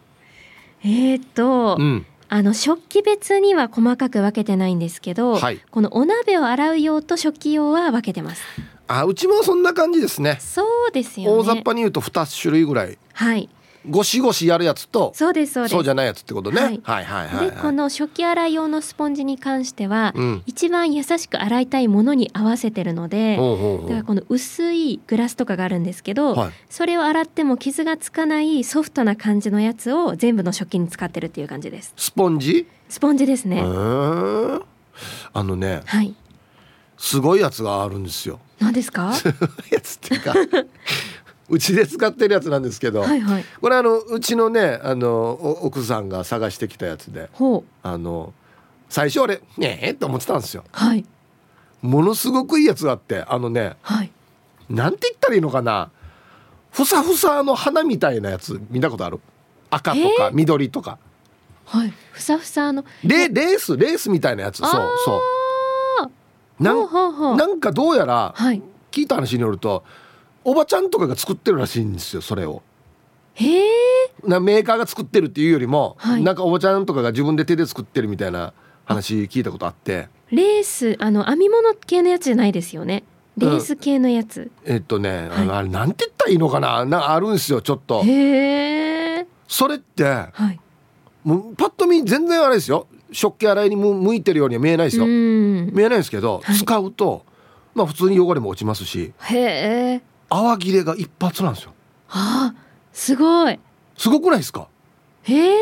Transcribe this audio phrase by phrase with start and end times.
[0.84, 8.44] えっ、ー、と、うん、あの食器別には細かく分けてないんですけど、はい、このお鍋を洗う用と食器用は分けてます。
[8.88, 10.38] あうちもそんな感じですね。
[10.42, 13.00] そうですよ、ね、大雑把に言うと2種類ぐらい。
[13.14, 13.50] はい
[13.89, 15.72] ゴシゴシやるやつとそうですそうです。
[15.73, 31.94] そうじゃないやつってことね、はい、はいはいはい、でこの食器洗い用のスポンジに関しては、うん、一番優しく洗いたいものに合わせてるので、だからこの薄いグラスとかがあるんですけど、はい、それを洗っても傷がつかないソフトな感じのやつを全部の食器に使ってるっていう感じです。
[31.97, 32.68] スポンジ？
[32.88, 33.62] スポンジですね。
[33.62, 36.16] あのね、はい、
[36.97, 38.40] すごいやつがあるんですよ。
[38.59, 39.12] 何ですか？
[39.72, 40.34] やつっていうか
[41.50, 45.31] うちで使ってるやつなんですけど、はいはい、これあのうちのねあの
[45.64, 47.30] 奥さんが探してきたやつで
[47.84, 48.34] あの
[48.90, 50.64] 最初あれねえって思ってたんですよ。
[50.72, 51.06] はい、
[51.82, 54.12] ものすごくいいやつがあってあのね、はい、
[54.70, 55.92] なんて言ったらいいのかな。
[56.72, 59.20] ふさふさの花みたいなやつ見たことある？
[59.70, 60.98] 赤とか緑とか。
[61.66, 64.58] はい、ふさふさのレレースレースみたいなやつ。
[64.58, 64.70] そう
[65.06, 65.22] そ
[66.59, 66.64] う。
[66.64, 68.36] なんなんかどうやら、
[68.92, 69.84] 聞いた話によると
[70.46, 72.62] おばちゃんとかが作ってるらしいんですよそれを。
[73.36, 73.66] へえ。
[74.26, 78.53] なメーカーが作ってるっていうよりも、はい、なんかおばちゃんとかが自分で手で作ってるみたいな
[78.86, 80.09] 話聞いたことあって。
[80.32, 83.03] レースあの編み物系のやつじゃないですよね。
[83.38, 86.86] レース系のやつ、うん、えっとね、はい、あれなんて言ったらいいのかな？
[86.86, 88.03] なあるんですよちょっと。
[88.03, 89.28] へえ。
[89.48, 90.59] それって、はい、
[91.24, 92.88] もうパッと見全然あれですよ。
[93.12, 95.06] 食器洗いに向いてるようには見えないですよ。
[95.06, 97.26] 見えないですけど、はい、使うと
[97.74, 99.14] まあ普通に汚れも落ちますし。
[99.18, 100.02] へえ
[100.36, 101.74] 泡切れが一発なんですよ。
[102.08, 102.56] はあ、
[102.92, 103.60] すごい。
[103.96, 104.68] すごくないですか？
[105.24, 105.56] へえ。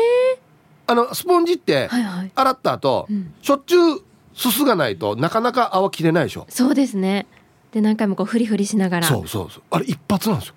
[0.86, 1.90] あのスポンジって
[2.34, 4.02] 洗った後、はいはいしょっちゅう
[4.34, 6.46] すすがないとなかなか泡切れないでしょ。
[6.48, 7.26] そうですね。
[7.72, 9.06] で何回もこうフリフリしながら。
[9.06, 9.62] そうそうそう。
[9.70, 10.54] あれ一発なんですよ。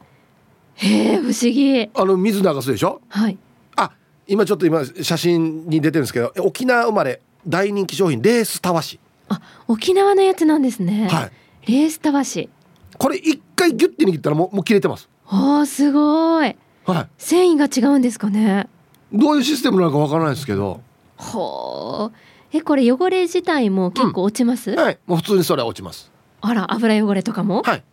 [0.75, 1.89] へえ不思議。
[1.93, 3.01] あの水流すでしょ？
[3.09, 3.37] はい。
[3.75, 3.91] あ
[4.27, 8.99] 今ちょっと今写真に出てるんですけど沖縄生まれ大人気商品レースたわし。
[9.27, 11.09] あ沖縄のやつなんですね。
[11.09, 11.29] は
[11.67, 11.71] い。
[11.71, 12.49] レースたわし。
[12.97, 15.09] これ一回ギュッて握ったらもうもう切れてます。
[15.27, 16.55] あーすごい。
[16.85, 17.07] はい。
[17.17, 18.67] 繊維が違うんですかね。
[19.11, 20.81] どういうシステムなのかわからないですけど。
[21.17, 22.17] ほう。
[22.51, 24.99] えこれ汚れ自体も結構落ちます、うん、はい。
[25.05, 26.11] もう普通にそれは落ちます。
[26.41, 27.63] あら油汚れとかも？
[27.63, 27.83] はい。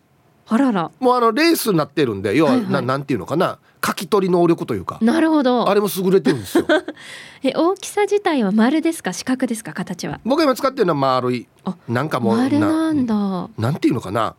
[0.49, 0.91] あらら。
[1.01, 3.59] もうあのレースになってるんで要は、はいはい、ななんていうのかな。
[3.85, 4.99] 書き取り能力というか。
[5.03, 5.69] なるほど。
[5.69, 6.67] あれも優れてるんですよ。
[7.43, 9.13] え大きさ自体は丸ですか？
[9.13, 9.73] 四角ですか？
[9.73, 10.21] 形は。
[10.25, 11.49] 僕が今使ってるのは丸い。
[11.89, 13.49] なんかもう丸なんだ。
[13.59, 14.37] なんていうのかな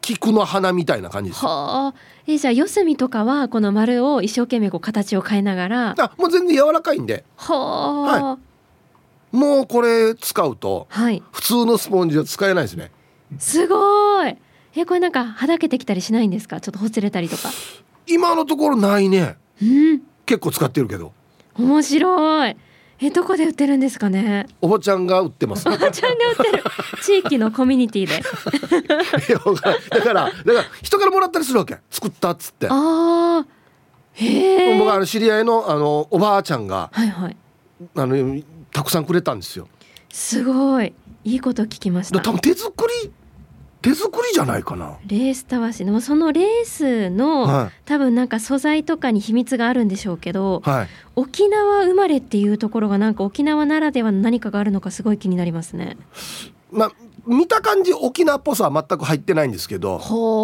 [0.00, 1.94] 菊の花みたいな感じですはあ。
[2.26, 5.94] えじゃあ四隅とかはこの丸を一生懸命こう形を変えながら。
[5.98, 7.24] あもう全然柔らかいんで。
[7.36, 8.38] はあ、は
[9.32, 12.90] い、もうこれ使うと、はい、普通のスポンジは使えないですね。
[13.38, 14.36] すごい。
[14.76, 16.60] えこれなんかはだけてきたりしないんですか？
[16.60, 17.50] ちょっとほつれたりとか。
[18.06, 21.12] 今のところないね、うん、結構使ってるけど。
[21.56, 22.56] 面白い
[23.02, 24.46] えどこで売ってるんですかね？
[24.60, 25.66] おばちゃんが売ってます。
[25.68, 26.64] おばちゃんが売ってる。
[27.02, 28.20] 地域のコミュニティで。
[29.90, 31.78] だからだから人からもらったりするわけ。
[31.90, 32.68] 作ったっつって。
[32.68, 33.46] ああ
[34.12, 37.36] へえ僕あの知り合いのあのおばあちゃんが、はいはい、
[37.94, 38.42] あの
[38.72, 39.68] たくさんくれたんですよ。
[40.10, 40.92] すごい。
[41.24, 42.20] いいこと聞きました。
[42.20, 42.72] 多分手作
[43.04, 43.10] り
[43.82, 44.98] 手作りじゃないかな。
[45.06, 55.96] レースたわしでもそのレースの、はい、多分なんか素材とかに秘密があるんでしょうけど、はい、沖縄生まれっていうところがなんか沖縄ならではの何かがあるのかすごい気になりますね。
[56.70, 56.92] まあ
[57.26, 60.00] 見た感じ沖縄っぽさは全く入ってないんですけど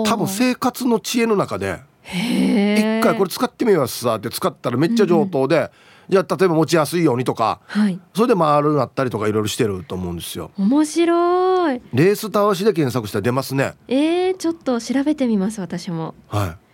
[0.07, 5.71] 多分生活の知恵の中で一回これ使ってみますさって使ったらめっちゃ上等で、うん
[6.09, 10.51] じゃあ例えば持ちやすいようにとか、はい、それで回るなったりとかいろいろしてると思うんですよ。
[10.57, 11.83] 面白い。
[11.93, 13.75] レース倒しで検索したら出ますね。
[13.89, 16.15] えー、ちょっと調べてみます私も。
[16.29, 16.67] はい。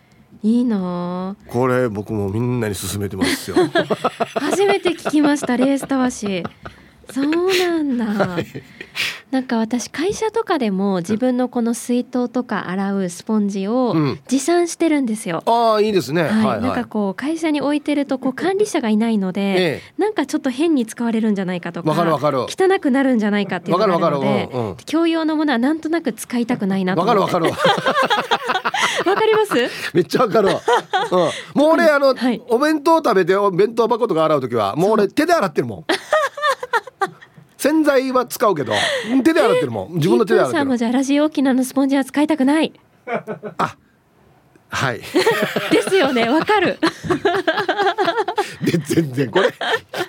[0.43, 3.55] いいなこれ僕もみんなに勧めてますよ。
[4.35, 6.43] 初めて聞きましたレースたわし
[7.11, 8.45] そうなんだ、はい、
[9.31, 13.95] なんか私会社とかでも自分のこの水筒とか洗うスポンジを
[14.27, 15.43] 持参してるんですよ。
[15.45, 16.23] うん、ああいいですね。
[16.23, 22.41] はい、はいはい、なんかこう会社に置いてるとこう 管理者がいないので、ええ、なんかちょっと変に使われるんじゃないかとか、かるかる。
[22.41, 27.45] 汚くなるんじゃないかっていうのがあるので、うんうん、共用のものはなんとなく使いたくないなとわかるわかる。
[27.45, 29.53] わかります？
[29.93, 30.61] めっちゃわかるわ。
[31.11, 35.85] うん、もう俺あの、はい、お弁当食べてお弁当箱とか洗う時はもう俺手で洗ってるもん。
[37.63, 38.73] 洗剤は使うけど
[39.23, 39.93] 手で洗ってるもん。
[39.93, 40.59] 自分の手で洗ってる。
[40.59, 42.73] さんもじゃあラジオ沖縄のスポンジは使いたくない？
[43.57, 43.77] あ
[44.67, 44.99] はい。
[45.71, 46.77] ですよねわかる。
[48.61, 49.53] で全然これ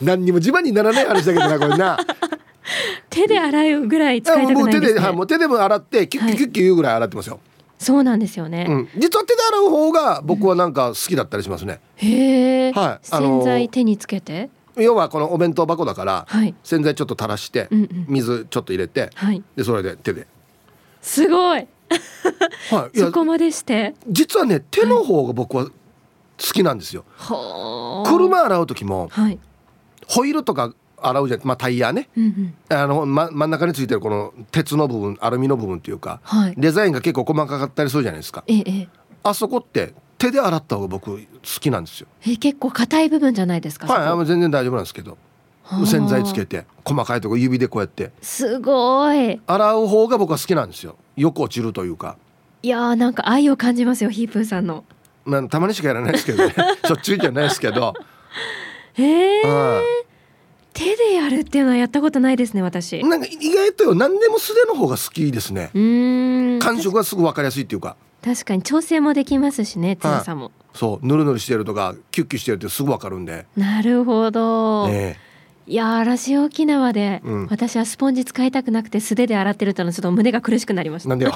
[0.03, 1.97] 何にも自慢にならない話だけどなこれな。
[3.09, 7.39] 手で洗うぐらい使いたくないです、ね、もう手で、はい、もう手でも洗ってキュッキュッキュッキュぐらい洗ってますよ、
[7.79, 14.49] そうなんですよね、うん、実は手で洗う方が僕はなんか好きだったりしますね、へえ、はい、洗剤手につけて？
[14.77, 20.27] 要はこのお弁当箱だから、はい、洗剤ちょっと垂らして、うんうん、水ちょっと入れて、はい、でそれで手で。
[21.01, 21.67] すごい、
[22.71, 23.95] はい、 そこまでして？
[24.09, 25.73] 実はね手の方が僕は好
[26.39, 29.39] きなんですよ、はい、車洗う時も、はい、
[30.07, 38.89] ホイールとか洗うじゃん、まあ、タイヤね、うんうん、あの、ま、真ん中についてるこの鉄の部分アルミの部分っていうか、はい、デザインが結構細かかったりするじゃないですか、ええ、
[39.23, 39.95] あそこって
[40.25, 42.07] 手で洗った方が僕好きなんですよ。
[42.27, 45.19] え結構硬い部分じゃないですかはい全然大丈夫なんですけど。
[45.87, 48.13] 洗剤つけて細かいとこ指でこうやって。
[48.21, 49.41] すごい。
[49.47, 50.97] 洗う方が僕は好きなんですよ。
[51.17, 52.17] よく落ちるというか。
[52.63, 54.85] いやーなんか愛を感じますよヒープーさんの。
[55.25, 56.55] まあたまにしかやらないですけどね。
[56.87, 57.95] しょっちゅうじゃないですけど。
[58.95, 59.81] へえー、
[60.75, 63.03] 手でやるっていうのはやったことないですね私。
[63.03, 65.71] なんか意外と何でも素手の方が好きですね。
[66.61, 75.19] 感触がすぐ分かりやすいっていうか確かに調整もできますしね強さも、そうぬるぬるしてるとかキュッキュしてるってすぐわかるんでなるほど、ね、
[75.67, 81.11] いやラジオ沖縄で、うん、私はスポンジ使いたくなくて素手で洗ってるとのちょっと胸が苦しくなりました。
[81.11, 81.35] なんでよ。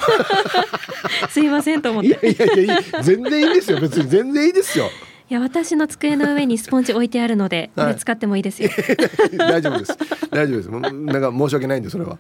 [1.29, 2.09] すいませんと思って。
[2.09, 4.09] いやいやいや全然いいですよ別に。
[4.09, 4.91] 全然いいですよ
[5.31, 8.71] いや私の机の上にスポンジ置いてあるので、これ使ってもいいですよ。
[9.37, 9.99] 大丈夫です。
[10.31, 10.71] 大丈夫です。
[10.71, 12.17] なんか申し訳ないんでそれは。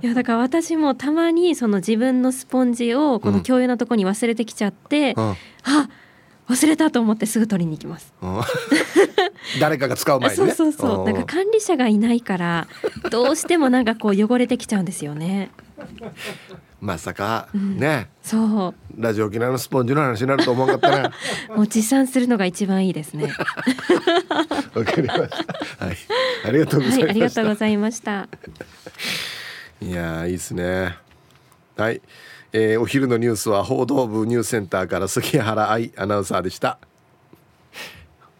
[0.00, 5.24] いやだから私もたまにその自分のスポンジをこの共有のとこに忘れてきちゃって、うん、
[5.64, 5.88] あ
[6.48, 8.14] 忘れたと思ってすぐ取りに行きます。
[9.60, 11.04] 誰かが使う前に、ね、そうそうそう。
[11.04, 12.66] なんか管理者がいないから
[13.10, 15.50] どうしてもなんかこう汚れてきちゃうんですよね。
[16.80, 18.08] まさか、うん、ね。
[18.22, 18.74] そう。
[18.96, 21.14] ラジオ沖縄のスポンジの話になると思わなかったね。
[21.56, 23.32] もう持参するのが一番いいですね。
[24.74, 25.28] わかりまし
[25.78, 25.84] た。
[25.86, 25.96] はい。
[26.44, 28.28] ありがとうございました、はい、ありがとうございました。
[29.82, 30.96] いやいいですね。
[31.76, 32.00] はい、
[32.52, 36.78] えー、お昼のニュースは報道部ニュースセンターから杉原愛アナウンサーでした。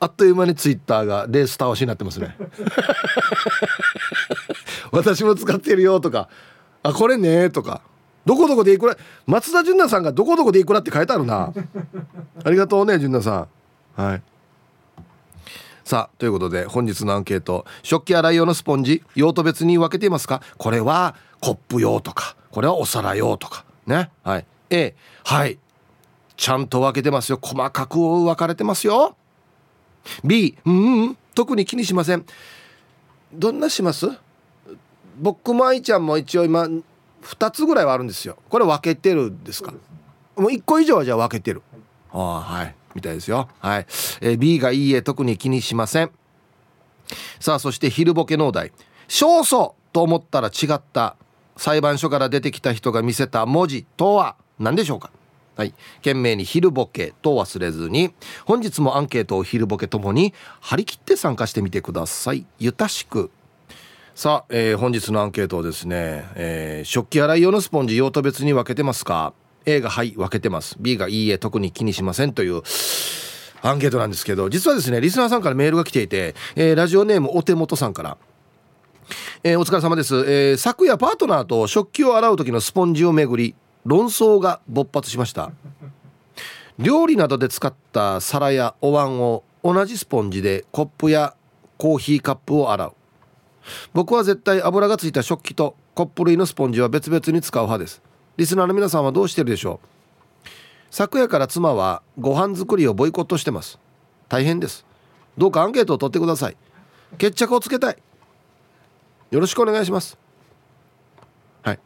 [0.01, 2.37] あっという間にツイッターがレース倒しになってますね。
[4.93, 6.29] 私も使ってるよとか。
[6.85, 7.83] あこれねとか
[8.29, 8.95] どこどこでいくら
[9.25, 11.51] 松田純奈さんがどこどこでいくらって書いてあるな。
[12.45, 13.49] ありがとうね純奈さ
[13.97, 14.03] ん。
[14.09, 14.23] はい。
[15.83, 17.65] さあということで本日のアンケート。
[17.83, 20.43] 食器洗い用のスポンジ用途別に分けていますか？
[20.59, 23.65] これはコップ用とかこれはお皿用とか。
[23.87, 24.11] ね？
[24.23, 24.47] はい。
[24.69, 24.95] A
[25.25, 25.59] はい。
[26.37, 27.39] ちゃんと分けてますよ。
[27.41, 29.17] 細かく分かれてますよ。
[30.23, 32.27] B うん、うん、特に気にしません。
[33.33, 34.07] どんなします？
[35.19, 36.69] 僕も愛ちゃんも一応今
[37.23, 38.37] 2つぐらいはあるんですよ。
[38.49, 39.73] これ分けてるんですか？
[40.37, 41.63] もう1個以上はじゃあ分けてる。
[42.13, 42.75] ああはい。
[42.95, 43.49] みたいですよ。
[43.61, 43.87] はい、
[44.21, 46.11] えー、B がいいえ特に気にしません。
[47.39, 48.73] さあそして昼ボケのお題。
[49.09, 51.17] 勝訴と思ったら違った
[51.57, 55.11] 裁判所から出てきた人が見せた文字とは何でしょうか？
[55.57, 55.75] はい。
[55.97, 62.47] 懸命に昼ボケと忘れずに、本日もアンケートを昼ボケともに張り切って参加してみてください。
[62.61, 63.31] ゆたしく。
[64.19, 69.33] さあ、えー、本日のアンケートをですね、えー、食器洗い用のスポンジ用途別に分けてますか
[69.65, 70.77] ？A がはい分けてます。
[70.81, 72.63] B がいいえ特に気にしませんという
[73.63, 78.19] アンケートなんですけど実はですねリスナーさんからメールが来ていて、えー、ラジオネームお手元さんから。
[79.45, 85.53] えー、お疲れ様です、えー、昨夜パートナーと食器を洗う時のスポンジをめぐり論争が勃発しました。
[86.81, 91.37] 料理などで使った皿やお椀を同じスポンジでコップや
[91.77, 92.93] コーヒーカップを洗う。
[93.93, 98.03] 僕は絶対油がついた食器とコップ類のスポンジは別々に使う派です。
[98.37, 100.49] リスナーの皆さんはどうしてるでしょう？
[100.91, 103.79] 昨夜から妻はご飯作りをボイコットしてます。
[104.29, 104.87] 大変です。
[105.37, 106.57] どうかアンケートを取ってください。
[107.19, 107.97] 決着をつけたい。
[109.31, 110.17] よろしくお願いします。
[111.63, 111.79] はい。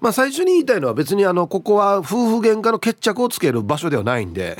[0.00, 4.56] まあ最初に言いたいのは別にあのここは夫婦喧嘩の決着をつける場所ではないんで。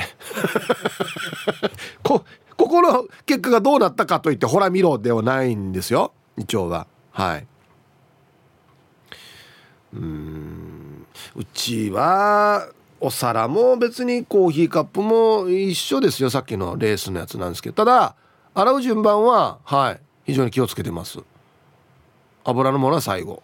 [2.03, 2.25] こ
[2.57, 6.13] ここの結果がどうなったかといってほら見ろではないんですよ。
[6.37, 6.87] 一応は。
[7.13, 7.47] はい。
[9.95, 11.07] うん。
[11.35, 12.69] うちは
[13.01, 16.31] お皿も別にコーヒーカップも一緒ですよ。
[16.31, 17.75] さっきのレースのやつなんですけど。
[17.75, 18.15] ただ
[18.55, 20.01] 洗う順番ははい。
[20.25, 21.21] 非常に気をつけてます。
[22.45, 23.43] 油のものは最後。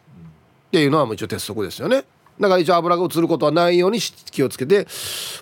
[0.69, 2.05] っていうのはもう一応鉄則ですよね。
[2.41, 4.87] だから一応油が移ることはないように気をつけて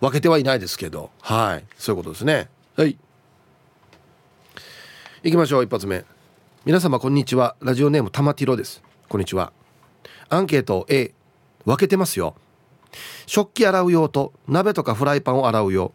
[0.00, 1.11] 分けてはいないですけど。
[1.23, 1.65] はい。
[1.77, 2.49] そういうことですね。
[2.77, 2.99] はい。
[5.23, 6.03] 行きましょう一発目。
[6.65, 7.55] 皆様こんにちは。
[7.61, 8.83] ラジオネーム玉ティロです。
[9.07, 9.53] こんにちは。
[10.31, 11.12] アンケート A
[11.67, 12.35] 分けてますよ。
[13.27, 15.93] 食器洗う用と鍋とかフライパンを洗う用。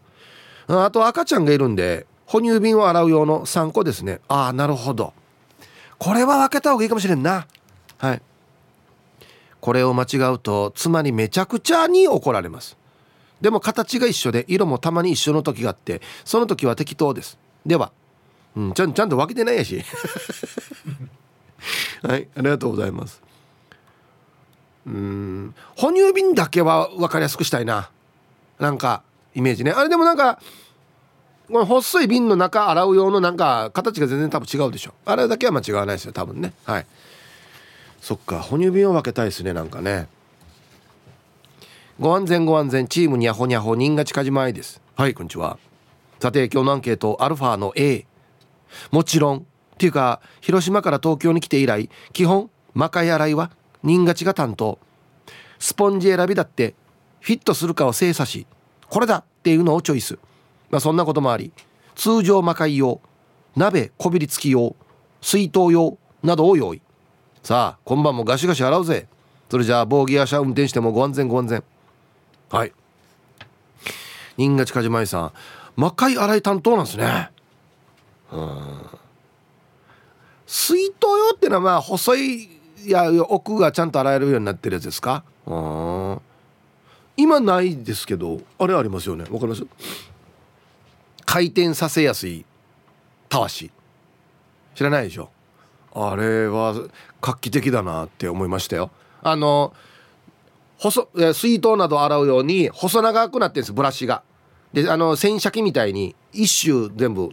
[0.67, 4.19] あと赤ちゃんがいるんで哺乳瓶を洗う用の3個ですね。
[4.27, 5.11] ああなるほど。
[5.97, 7.47] これは分けた方がいいかもしれんな。
[7.97, 8.21] はい。
[9.59, 12.77] これを間違うと妻にめちゃくちゃに怒られます。
[13.41, 17.39] でも形が一緒で色もたまに一緒の時があってその時は適当です。
[17.65, 17.91] では、
[18.55, 19.83] うん、ちゃんちゃんと分けてないやし。
[22.03, 23.21] はいありがとうございます。
[24.85, 27.89] うん哺乳瓶だけは分かりやすくしたいな。
[28.59, 29.71] なんかイメージね。
[29.71, 30.39] あれでもなんか
[31.47, 34.93] この細い瓶の中洗う用のなんか形が全然多分違うでしょ。
[35.05, 36.53] あれだけは間違わないですよ多分ね。
[36.65, 36.85] はい。
[38.01, 40.07] そっか哺乳瓶を分けたいですねなんかね。
[41.99, 44.81] ご安全ご安全チームにゃほにゃほ人が近島愛です。
[44.95, 45.57] はいこんにちは。
[46.19, 48.05] さて今日のアンケートアルファの A
[48.91, 49.37] もちろん。
[49.75, 53.51] っていうか広島から東京に来て以来基本魔界洗いは
[53.83, 54.79] 人がちが担当。
[55.59, 56.75] スポンジ選びだって
[57.19, 58.47] フィットするかを精査し
[58.89, 60.17] これだっていうのをチョイス。
[60.69, 61.51] まあそんなこともあり
[61.95, 63.01] 通常魔界用
[63.55, 64.75] 鍋こびりつき用
[65.21, 66.81] 水筒用などを用意。
[67.43, 69.07] さあ今晩もガシガシ洗うぜ。
[69.51, 71.63] それじゃあボーギア車運転してもご安全ご安全。
[72.49, 72.73] はい。
[74.37, 75.31] 新賀近島井さん
[75.75, 77.29] 魔界洗い担当なんですね。
[78.31, 78.85] うん。
[80.47, 82.43] 水筒用ってのはまあ細い
[82.85, 85.23] いや奥がちゃんと洗えるようになってるやつですか？
[85.47, 86.21] うん。
[87.17, 89.23] 今ないですけどあれありますよね。
[89.23, 89.65] わかります？
[91.25, 92.45] 回転させやすい
[93.27, 93.71] たわし。
[94.75, 95.29] 知らないでしょ？
[95.93, 96.75] あれは
[97.21, 98.91] 画期的だなって思いましたよ。
[99.23, 99.73] あの
[100.77, 104.21] 細水筒など洗うように細長くなってるんですブラシが。
[104.73, 107.29] であの洗車機みたいに一周全部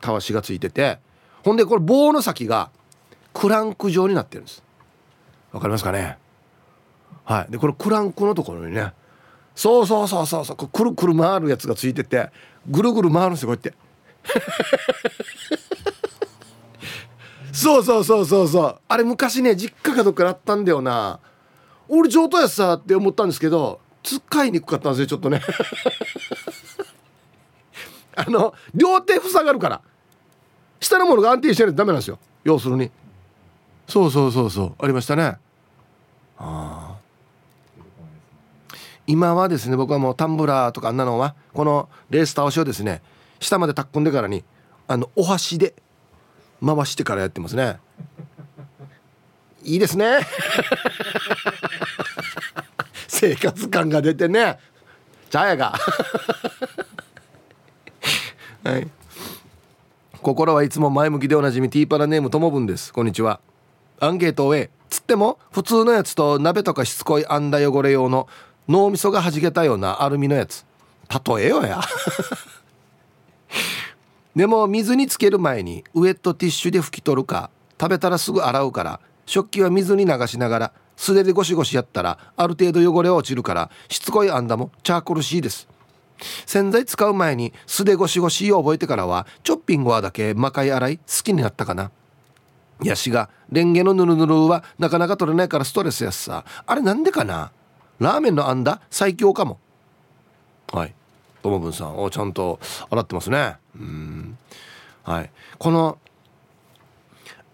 [0.00, 0.98] たわしがついてて
[1.44, 2.70] ほんでこれ棒の先が
[3.32, 4.62] クランク状になってるんです。
[5.52, 6.18] わかりますかね？
[7.24, 7.52] はい。
[7.52, 8.92] でこれクランクのところにね
[9.54, 12.30] そうそうそうそうそうくるくる回るやつがついてて
[12.68, 13.74] ぐるぐる回るんですよこうやって。
[17.52, 18.78] そうそうそうそうそう。
[18.88, 21.20] あれ昔ね実家かどっかあったんだよな。
[21.88, 25.40] 俺上等やつさって思ったんですけど使いにくかったんですよちょっとね。
[28.16, 29.82] あの両手塞がるから。
[30.80, 32.18] 下のものが安定しないとダメなんですよ。
[32.44, 32.90] 要するに。
[33.88, 34.74] そうそうそうそう。
[34.78, 35.38] ありましたね。
[36.38, 36.96] ああ
[39.06, 43.02] 今はですね僕はもうタンブラーとかあんなのはこのレース倒しをですね
[43.40, 44.44] 下までタッコんでからに
[44.88, 45.74] あのお箸で
[46.64, 47.78] 回してからやってますね。
[49.62, 50.18] いいですね。
[53.08, 54.58] 生活感が出てね。
[55.28, 55.74] 茶屋が。
[58.66, 58.88] はい。
[60.20, 62.92] 心はいつも前向きでおなじみティーパラネームともぶんです。
[62.92, 63.38] こんにちは。
[64.00, 68.26] アンケートを終えつっても普通のやつと鍋とかしつこいあんだ汚れ用の
[68.68, 70.66] 脳みそがはじけたようなアルミのやつ。
[71.08, 71.80] 例えよや。
[74.34, 85.68] でも水につける前にウエットティッシュで拭き取るか食べたらすぐ洗うから食器は水に流しながら素手でゴシゴシやったらある程度汚れは落ちるからしつこいあんだもチャーコルシーです。
[86.46, 91.90] 洗剤使う前に素手ゴシゴシを覚えてからはチョッピングはだけ魔界洗い好きになったかな。
[92.82, 96.44] ヤシがレンゲのヌルヌルはなかなか取れないからストレスやすさ。
[96.66, 97.50] あれなんでかな？
[97.98, 98.82] ラーメンのあんだ？
[98.90, 99.58] 最強かも。
[100.72, 100.94] はい。
[101.42, 103.56] ともぶんさんおちゃんと洗ってますね。
[103.74, 104.38] うん。
[105.04, 105.30] はい。
[105.58, 105.98] この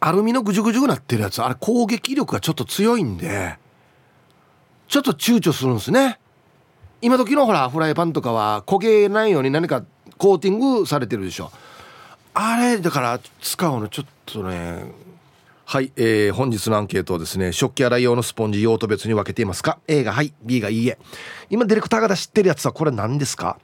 [0.00, 3.56] アルミのぐじゅぐじゅなってるやつあれ攻撃力がちょっと強いんで
[4.88, 6.18] ちょっと躊躇するんですね。
[7.02, 9.84] 今時のほらフライパンとかは焦げないように何か
[10.18, 11.50] コーティングされてるでしょ。
[12.32, 14.84] あれだから使うのちょっとね。
[15.64, 20.96] はい、えー、本日のアンケートをですね食器洗い用のスポンジ用途別に分けていますか？A がはい B がいいえ。
[21.50, 23.58] 今ディレクターが知ってるやつはこれ何ですか？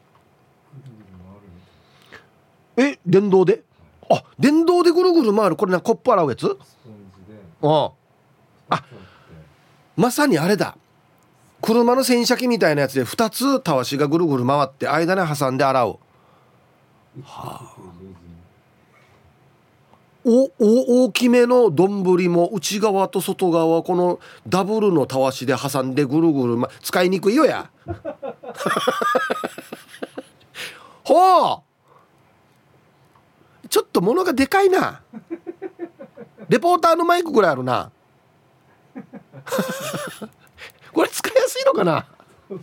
[2.76, 3.62] え電動で？
[4.10, 5.56] あ電動でぐるぐる回る？
[5.56, 6.58] これなコップ洗うやつ？
[7.62, 7.92] あ。
[8.70, 8.84] あ
[9.96, 10.76] まさにあれだ
[11.60, 15.98] 車の洗車機みたいなやつで2つたわしがぐるぐる回って間に挟んで洗う。
[17.22, 17.74] はあ。
[20.24, 27.70] おお大きめの丼も内側と外側このダブルのたわしで挟んでぐるぐる、ま、使いにくいよや。
[31.02, 31.62] ほう。
[33.70, 35.00] ちょっと物がでかいな。
[36.48, 37.90] レポーターのマイクぐらいあるな。
[40.92, 41.27] これ使
[41.68, 42.06] のかな？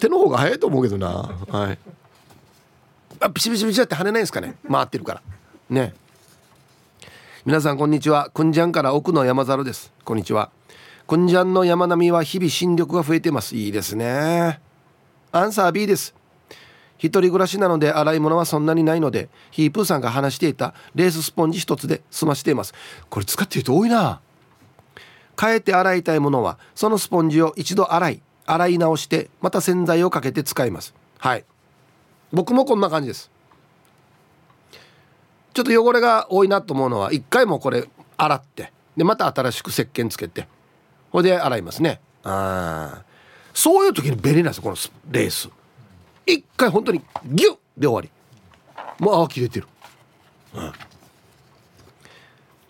[0.00, 1.08] 手の方が早いと思うけどな。
[1.48, 1.78] はい。
[3.20, 4.56] あピシピシピシって跳ねないですかね？
[4.70, 5.22] 回ってるから。
[5.70, 5.94] ね。
[7.44, 8.30] 皆さんこんにちは。
[8.30, 9.92] くんじゃんから奥の山猿です。
[10.04, 10.50] こんにちは。
[11.06, 13.54] くんじゃんの山並みは日々新緑が増えてます。
[13.54, 14.60] いいですね。
[15.30, 16.14] アンサー B です。
[16.96, 22.72] 一人暮らしなので洗い物はそんなにないのでヒープーさんが話していたレーススポンジ一つで済ましています。
[23.10, 24.20] これ使ってる人多いな。
[25.40, 30.94] 変えて洗いたいものはそのスポンジを一度洗い洗い直してまた洗剤をかけて使います。
[31.18, 31.44] はい。
[32.32, 33.30] 僕もこんな感じです。
[35.54, 40.48] ちょっと汚れが多いなと思うのは一回もこれ洗ってでまた新しく石鹸つけて
[41.12, 42.00] ほいで洗いますね。
[42.24, 43.04] ああ
[43.54, 44.76] そういう時に便利なんですよこの
[45.10, 45.48] レース。
[46.26, 48.10] 一回本当にギュッで終わり。
[48.98, 49.66] もうあ切れてる、
[50.54, 50.72] うん、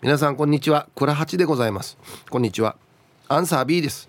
[0.05, 0.87] 皆さんこんにちは。
[0.93, 1.97] 倉八でございます。
[2.29, 2.75] こんにちは。
[3.27, 4.07] アンサー B です。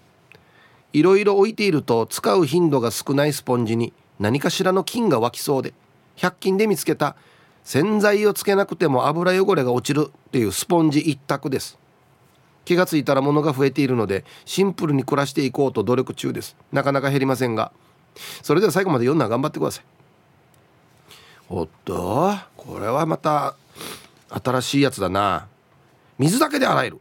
[0.92, 5.73] いろいろ置いていると使う頻度が少ないスポンジに何かしらの菌が湧きそうで
[6.18, 7.16] 100均で見つけた。
[7.64, 11.78] 洗剤をつけなくても油汚れが落ちるっていうスポンジ一択です。
[12.66, 16.58] 気がついたら物が増えているのでシンプルに暮らしていこうと努力中です。
[16.73, 17.73] なかなか減りませんが。
[18.42, 19.84] それでは最後まで読んだら頑張ってください。
[21.49, 23.56] おっとこれはまた
[24.28, 25.47] 新しいやつだな。
[26.18, 27.00] 水だけで洗える。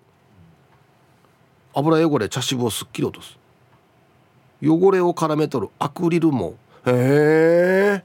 [1.73, 3.38] 油汚れ茶渋をすっきり落とす。
[4.62, 6.56] 汚れを絡め取るアクリルも。
[6.86, 8.04] へえ。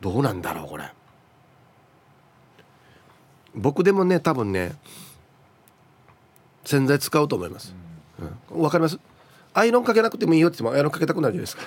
[0.00, 0.92] どうなんだろうこれ。
[3.54, 4.74] 僕でもね多分ね
[6.64, 7.74] 洗剤使うと思います、
[8.52, 8.98] うん、わかります？
[9.52, 11.62] アイロンかけなくてもいいよって言ってもアイロンかけたくなるじゃないですか。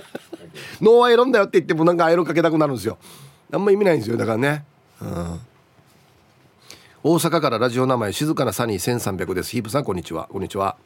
[0.80, 2.96] ノーアイロンだよって言ってもなんかアイロンかけたくなるんですよ。
[3.52, 4.64] あんま意味ないんですよだからね、
[5.02, 5.40] うん、
[7.02, 9.52] 大阪からラジオ名前静かなサニー1300です。
[9.52, 10.28] ヒープさんこんにちは。
[10.30, 10.76] こんにちは。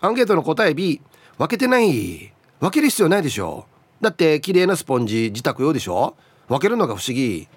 [0.00, 1.00] アンケートの答え B
[1.36, 2.32] 分けてない。
[2.60, 3.66] 分ける必要ないでしょ。
[4.00, 6.14] だって綺麗なスポンジ自宅用でしょ。
[6.46, 7.48] 分けるのが不思議。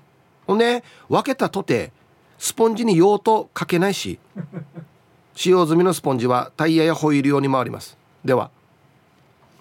[0.48, 1.92] ほんで分けたとて
[2.40, 4.18] スポンジに用途かけないし
[5.36, 8.00] 使用済みのスポンジはタイヤやホイール用に回ります。
[8.24, 8.50] では、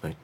[0.01, 0.17] はい、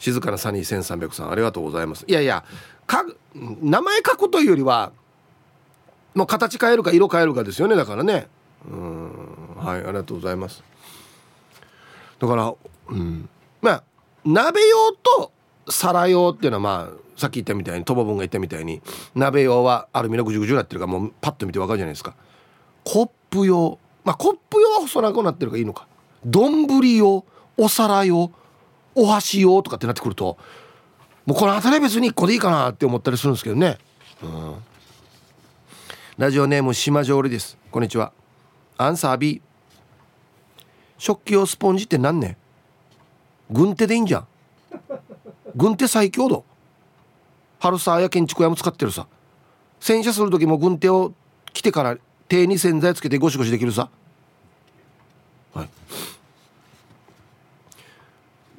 [0.00, 2.04] 静かなサニー1300さんありがとうございます。
[2.08, 2.42] いやいや
[2.88, 4.90] か名前書くというよりは
[6.14, 8.28] もう形変えるか色変えるかですよねだからね。
[8.68, 9.56] うん。
[9.56, 10.62] はいありがとうございます。
[12.18, 12.54] だから
[12.88, 13.28] うん。
[13.60, 13.84] まあ
[14.24, 15.32] 鍋用と
[15.68, 18.82] 皿用っていうのはまあさっき言ったみたいにとぼぶんが言ったみたいに
[19.14, 22.14] 鍋用はアルミのぐじゅぐじゅなってるからもうパッと見てわかるじゃないですか。
[22.84, 23.78] コップ用。
[24.04, 25.86] まあコップ用は細長くなってるからいいのか。
[26.24, 27.24] 丼用
[27.56, 28.30] お皿用
[28.94, 30.36] お箸用とかってなってくると
[31.26, 33.78] もうこの辺り別に1個でいいかなって思ったりするんですけどね。
[34.22, 34.54] うん。
[36.18, 37.56] ラジオネーム島上りです。
[37.70, 38.12] こんにちは。
[38.76, 39.40] アンサー B
[40.98, 42.36] 食器用スポンジって何ね
[43.50, 44.26] 軍手でいいんじゃん。
[45.56, 46.44] 軍手最強度。
[47.60, 49.06] 春さや建築屋も使ってるさ。
[49.80, 51.14] 洗車する時も軍手を
[51.54, 51.96] 着てから
[52.28, 53.88] 手に洗剤つけてゴシゴシできるさ。
[55.54, 55.68] はい。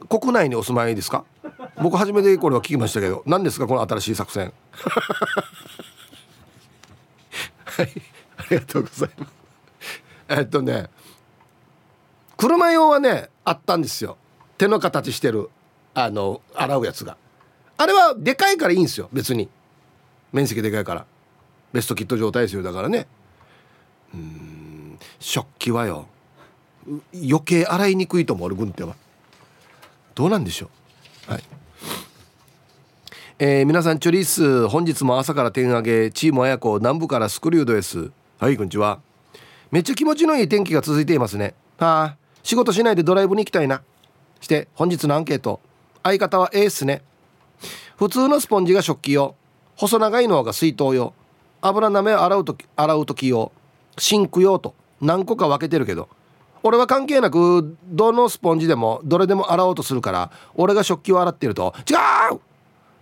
[0.09, 1.23] 国内にお住まいですか？
[1.83, 4.51] 僕初めてこれは聞きましたけど何ですかこの新しい作戦？
[7.77, 7.91] はい。
[8.38, 9.31] ありがとうございます。
[10.29, 10.88] えっとね
[12.38, 14.17] 車用はねあったんですよ。
[14.57, 15.49] 手の形してる
[15.93, 17.17] あの洗うやつが。
[17.77, 19.49] あれはでかいからいいんですよ別に。
[20.31, 21.05] 面積でかいから。
[21.71, 23.07] ベストキット状態ですよだからね。
[24.13, 26.07] うん食器はよ
[27.13, 28.95] 余計洗いにくいと思う軍手は。
[30.15, 30.69] どうなんでしょ
[31.27, 31.31] う。
[31.31, 31.43] はい。
[33.45, 38.10] えー、皆さんチョリース本日も朝から点上げチーム綾子南部からスクリュードです。
[38.39, 39.01] はいこんにちは。
[39.69, 41.53] めっちゃ気持ちのいい天気が続いていますね。
[41.77, 43.84] はあ仕事しないでドライブに行きたいな。
[44.39, 45.60] して本日のアンケート。
[46.03, 47.01] 相方は A っすね。
[47.97, 49.36] 普通のスポンジが食器用。
[49.75, 51.13] 細長いのが水筒用。
[51.60, 53.51] 油なめを洗う時洗う時用。
[53.97, 56.08] シンク用と何個か分けてるけど。
[56.65, 61.97] 俺は関係なくどのスポンジでもどれでも洗おうとするから俺が食器を洗ってると「違う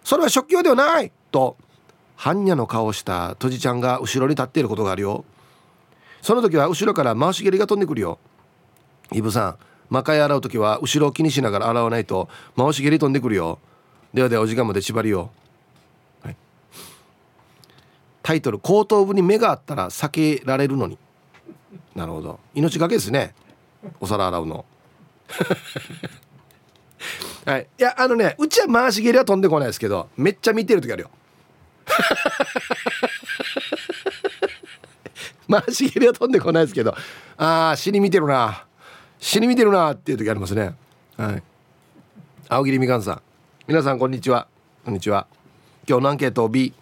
[0.03, 1.57] それは食器ではない!」と
[2.17, 5.25] 般若の顔をしたとじちゃんが後ろに立っていることがあるよ。
[6.21, 8.19] その時は後ろから回し蹴りが飛んでくるよ。
[9.11, 9.57] イブさん
[9.89, 13.59] 魔界洗う時は後ろを気にしながら洗わないと回し蹴り飛んでくるよ。
[14.13, 15.31] ではではお時間まで縛りよ、
[16.21, 16.35] はい、
[18.21, 20.97] タイトル「後頭部に目があったら避けられるのに」
[21.95, 22.39] なるほど。
[22.53, 23.33] 命がけですね。
[23.99, 24.65] お皿洗うの。
[27.45, 27.67] はい。
[27.77, 31.09] いやあのねうちは回し蹴りは飛んでこないですけどめっちゃ見てる時あるよ。
[35.49, 36.95] 回し蹴りは飛んでこないですけど
[37.37, 38.65] ああ死に見てるな。
[39.19, 40.73] 死に見てるなっていう時ありますね。
[41.17, 41.43] はい。
[42.49, 43.21] 青桐みかんさん。
[43.67, 44.47] 皆さんこんにちは。
[44.83, 45.27] こんにちは。
[45.87, 46.73] 今日のアンケート B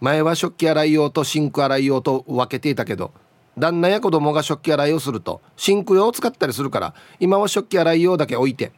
[0.00, 3.12] 前は食器洗い用とシンク洗い用と分けていたけど
[3.58, 8.72] 旦那や子供が食器洗いをするとシンク用を使ったりするから今は食器洗い用だけ置いて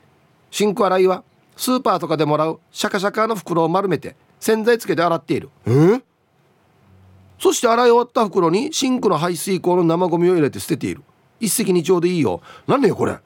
[0.50, 1.24] シンク洗いは
[1.56, 5.50] スーパーとかでもらうシャカシャカの袋を丸めて洗剤つけて洗っている。
[5.66, 6.00] え？
[7.38, 11.02] そして洗い終わった袋にシンクの排水口の生ゴミを入れて捨てている。
[11.38, 12.40] 一石二鳥でいいよ。
[12.66, 13.18] 何だよこれ。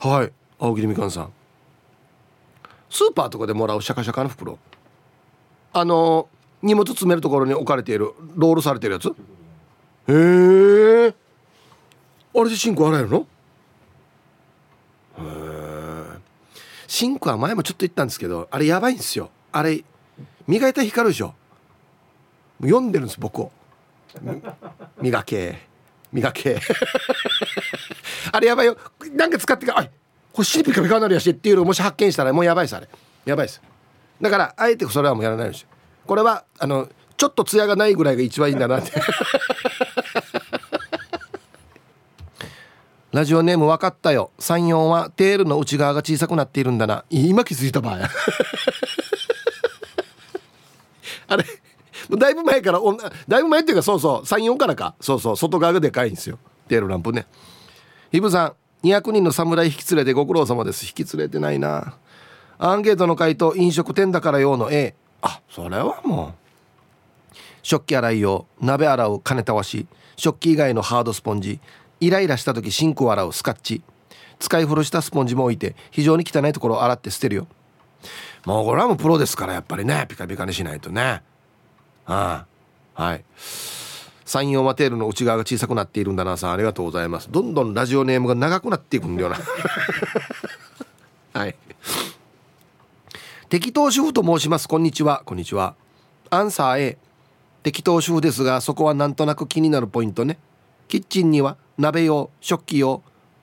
[0.00, 1.32] はい青桐みかんさん。
[2.88, 4.58] スーパーとかでもらうシャカシャカの袋。
[5.72, 6.28] あの
[6.62, 9.08] 荷物詰めるところに置かれているロールされてるやつ。
[9.08, 9.12] へ
[11.08, 11.14] え。
[12.36, 13.26] あれでシンク洗えるの
[15.18, 16.18] へえ
[16.94, 19.28] シンクは前もちょっと言ったんですけどあれやばいんですよ。
[19.50, 19.82] あれ
[20.46, 21.34] 磨いたら光るでしょ。
[22.60, 23.50] 読んでるんです僕を。
[25.02, 25.58] 磨け。
[26.12, 26.56] 磨け。
[28.30, 28.76] あれやばいよ。
[29.12, 29.90] なんか使ってかあこ
[30.38, 32.88] れシリピカピカになるやしっていうのをもし発見したらもうやばいですあれ。
[33.24, 33.60] やばいです。
[34.20, 35.68] だからあえてそれはもうやらないですよ
[36.06, 38.92] これはあのちょっと艶がないぐらいが一番いいんだなって。
[43.14, 44.32] ラジオネーム分かったよ。
[44.40, 47.04] 34はテールの内側が小さくなっているんだな。
[47.10, 47.98] 今気づいた場合
[51.28, 51.44] あれ
[52.10, 52.80] だいぶ前から
[53.28, 54.96] だいぶ前っていうかそうそう34からか。
[55.00, 56.40] そうそう外側がでかいんですよ。
[56.66, 57.26] テールランプね。
[58.10, 58.46] ヒブさ
[58.82, 60.84] ん200人の侍引き連れてご苦労様です。
[60.84, 61.94] 引き連れてないな。
[62.58, 66.34] アンケートの回答飲食店だから用の A あそれはも
[67.32, 67.36] う。
[67.62, 69.86] 食器洗い用鍋洗う金たわし。
[70.16, 71.60] 食器以外のハードスポンジ。
[72.06, 73.82] イライラした時シンクを洗うスカッチ。
[74.38, 77.46] 使い古したスポンジも置いて非常に汚いところを洗って捨てるよ。
[78.44, 80.06] もうこれはもうプロですからやっぱりね。
[80.08, 81.22] ピカピカにしないとね。
[82.06, 82.44] あ
[82.96, 83.02] あ。
[83.02, 83.24] はい。
[84.26, 86.52] 山陽マテールの内側が小さくなっているんだなさん。
[86.52, 87.30] ありがとうございます。
[87.30, 89.38] どんどんラジオネームが長くなっていくんだよな。
[91.32, 91.56] はい。
[93.48, 94.68] 適当主婦と申します。
[94.68, 95.22] こんにちは。
[95.24, 95.74] こんにちは。
[96.30, 96.98] アンサー A
[97.62, 100.38] 適当主婦ですがそこはなんとなく気になるポイントね。
[100.88, 103.02] キッチンには鍋用食器用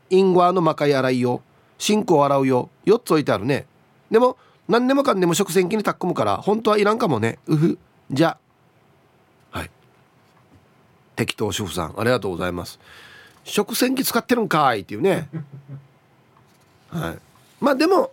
[0.10, 1.42] インゴアの魔界洗い用
[1.78, 3.66] シンクを洗う用4つ置いてあるね。
[4.10, 7.40] でも何でもかんでも食洗機に炊き込むから本当はいらんかもね。
[7.48, 7.78] うふ
[8.12, 8.38] じゃ。
[9.52, 9.72] はい。
[11.16, 12.00] 適当主婦さん。
[12.00, 12.80] ありがとうございます。
[13.44, 15.30] 食洗機使ってるんかいっていうね。
[16.92, 17.18] はい。
[17.60, 18.12] まあでも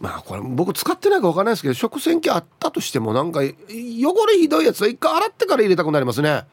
[0.00, 3.44] まあこれ僕使ってないか分かんないですけど食洗機あったとしてもなんか汚
[4.26, 6.44] れひどいやつは一回洗ってから入れたくなりますね。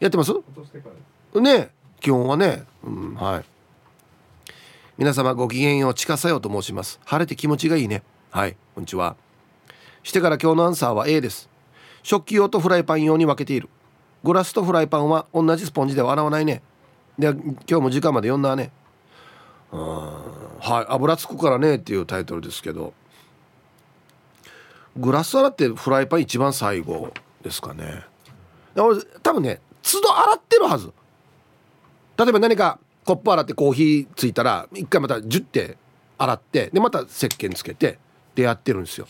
[0.00, 0.32] やってます？
[1.38, 3.44] ね基本はね、うん、はい。
[4.96, 6.98] 皆様ごきげんよう近さよと申します。
[7.04, 8.02] 晴れて気持ちがいいね。
[8.30, 9.14] はいこんにちは。
[10.02, 11.50] してから今日のアンサーは A です。
[12.02, 13.68] 食器用とフライパン用に分けている。
[14.24, 16.62] グラスとフライパンは同じスポンジでは洗わないね。
[17.18, 18.72] で今日も時間まで読んだね。
[19.70, 22.94] うんはい油つくからねっていうタイトルですけど。
[24.96, 28.04] グラス洗ってフライパン一番最後ですかね。
[28.74, 29.60] 多分ね
[29.92, 30.92] 都度洗ってるはず。
[32.16, 35.76] 例えば何かコップ洗ってコーヒーついたら一回またジュッて
[36.18, 37.98] 洗ってでまた石鹸つけて
[38.34, 39.08] でやってるんですよ。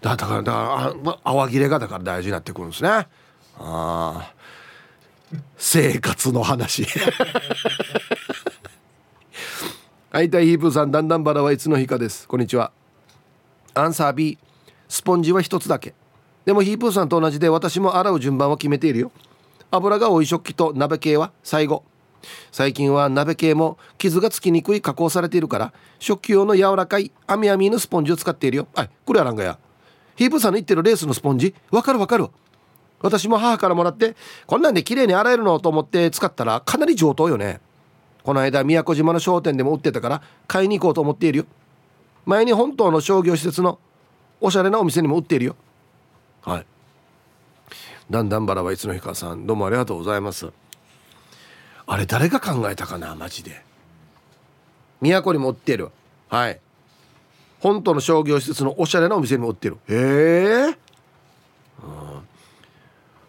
[0.00, 2.88] だからだから泡切れがだから大事になってくるんですね。
[2.90, 3.08] あ
[3.58, 4.34] あ
[5.56, 6.86] 生活の話。
[10.10, 12.26] 会いたいヒープさんだんだんバラはいつの日かです。
[12.26, 12.72] こんにちは。
[13.74, 14.38] アンサー B
[14.88, 15.94] スポンジは一つだけ。
[16.44, 19.12] でもヒープーさんと同じで私も洗う順番は決めているよ。
[19.70, 21.84] 油が多い食器と鍋系は最後。
[22.52, 28.68] 最近は鍋系も傷がつきにくい加工されているから食器用の柔らかい網網のスポンジを使っているよ。
[28.74, 29.58] はいこれはなんかや？
[30.16, 31.54] ヒープさんの言ってるレースのスポンジ？
[31.70, 32.28] わかるわかる。
[33.00, 34.14] 私も母からもらって
[34.46, 37.60] こんなんで綺麗に洗えるのと思って使ったらかなり上等よね。
[38.22, 41.44] この間宮古島の商店でも売ってたから買いに行こうと思っているよ。
[42.26, 43.78] 前に本島の商業施設の
[44.42, 45.56] おしゃれなお店にも売っているよ。
[46.42, 46.66] はい。
[48.10, 50.50] だんだんバラはいつの日かさんどうもありがとうございます。
[51.86, 53.62] あれ誰が考えたかなマジで。
[55.00, 55.90] 都にも売ってる。
[56.28, 56.60] はい。
[57.60, 59.78] 本島の商業施設のおしゃれなお店にも売ってる。
[59.88, 60.78] へえ。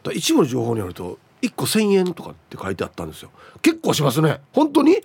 [0.04, 3.30] だ一部の情報によると1個1,000円とかって書いてあったんですよ。
[3.62, 4.41] 結構しますね。
[4.52, 4.98] 本当に？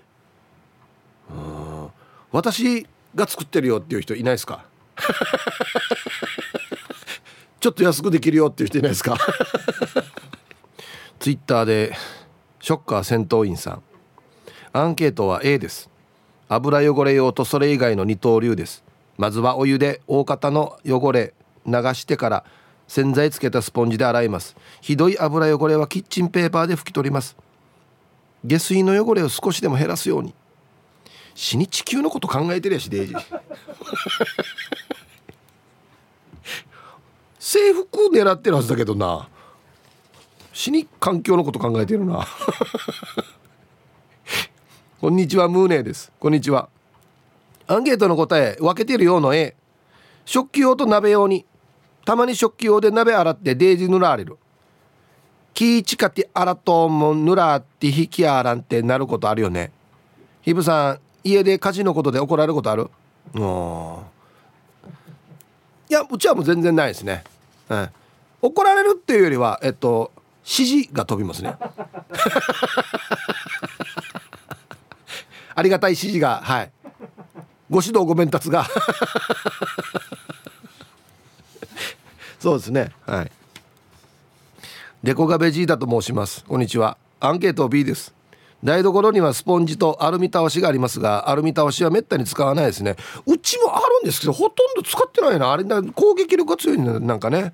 [1.31, 1.89] うん。
[2.33, 4.65] 私が作ってるよっていう人いないですか？
[7.67, 9.19] ちょっと安くできるよっていう人いないですか？
[11.19, 11.97] ツイッターで
[12.61, 13.83] ショッカー戦闘員さん。
[14.73, 15.91] アンケートは A です。
[16.49, 18.85] 油汚れ用とそれ以外の二刀流です。
[19.19, 21.35] まずはお湯で大方の汚れ
[21.67, 22.45] 流してから
[22.87, 24.55] 洗剤つけたスポンジで洗います。
[24.81, 27.37] ひどい油汚れはキッチンペーパーで拭き取ります。
[28.45, 30.35] 下水の汚れを少しでも減らすように。
[31.35, 33.41] 死に地球のこと考えてるやしデイジー
[37.47, 39.29] 制服狙ってるはずだけどな。
[40.53, 42.27] 死に環境のこと考えてるな。
[45.01, 46.11] こんにちはムーネーです。
[46.19, 46.69] こんにちは。
[47.69, 49.55] アンケートの答え分けてるようの A
[50.25, 51.47] 食器用と鍋用に。
[52.05, 54.39] たまに食器用で鍋洗ってデージ塗られる。
[55.55, 59.71] 気近って洗とも塗らって引きあらんってなることあるよね。
[60.43, 62.91] ひぶさん家で家事のことで怒られることある？
[63.35, 64.11] も
[65.89, 67.23] いやうちはもう全然ないですね、
[67.69, 67.89] うん、
[68.43, 70.13] 怒られるっていうよりはえっと
[70.45, 71.57] 指示が飛びますね。
[75.55, 76.71] ありがたい指示がはい。
[77.69, 78.67] ご指導ご鞭達が。
[82.39, 82.93] そうですね。
[83.07, 83.33] はい。
[85.03, 86.45] デコがベジータと申します。
[86.45, 86.97] こんにちは。
[87.19, 88.15] アンケート B です。
[88.65, 92.97] 台所にはスポンジとアルミ倒しがありますがアルミ倒しはめったに使わないですね。
[93.27, 95.53] うちもあるんですけどほとんど使ってないな。
[95.53, 97.53] あれだ攻撃力が強いんだなんかね。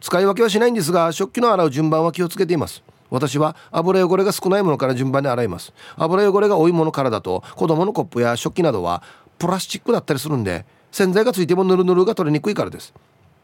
[0.00, 2.82] 使い分けはしないんですが食器の洗う順番は気をつけています。
[3.10, 5.72] 私は油汚れが少ないものから順番に洗います。
[5.96, 9.02] 油汚れが多いものからだと子供のコップや食器などは
[9.38, 12.94] プラスチックだったりするんで洗剤がついてもヌルヌルが取れにくいからです。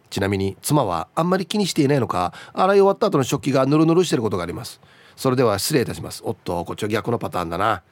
[0.08, 4.80] ちなみに妻はあんまり気にしていないのか洗い終わった後の食器がヌルヌルしていることがあります。
[5.16, 6.22] それでは失礼いたします。
[6.24, 7.82] おっとこっちは逆のパターンだな。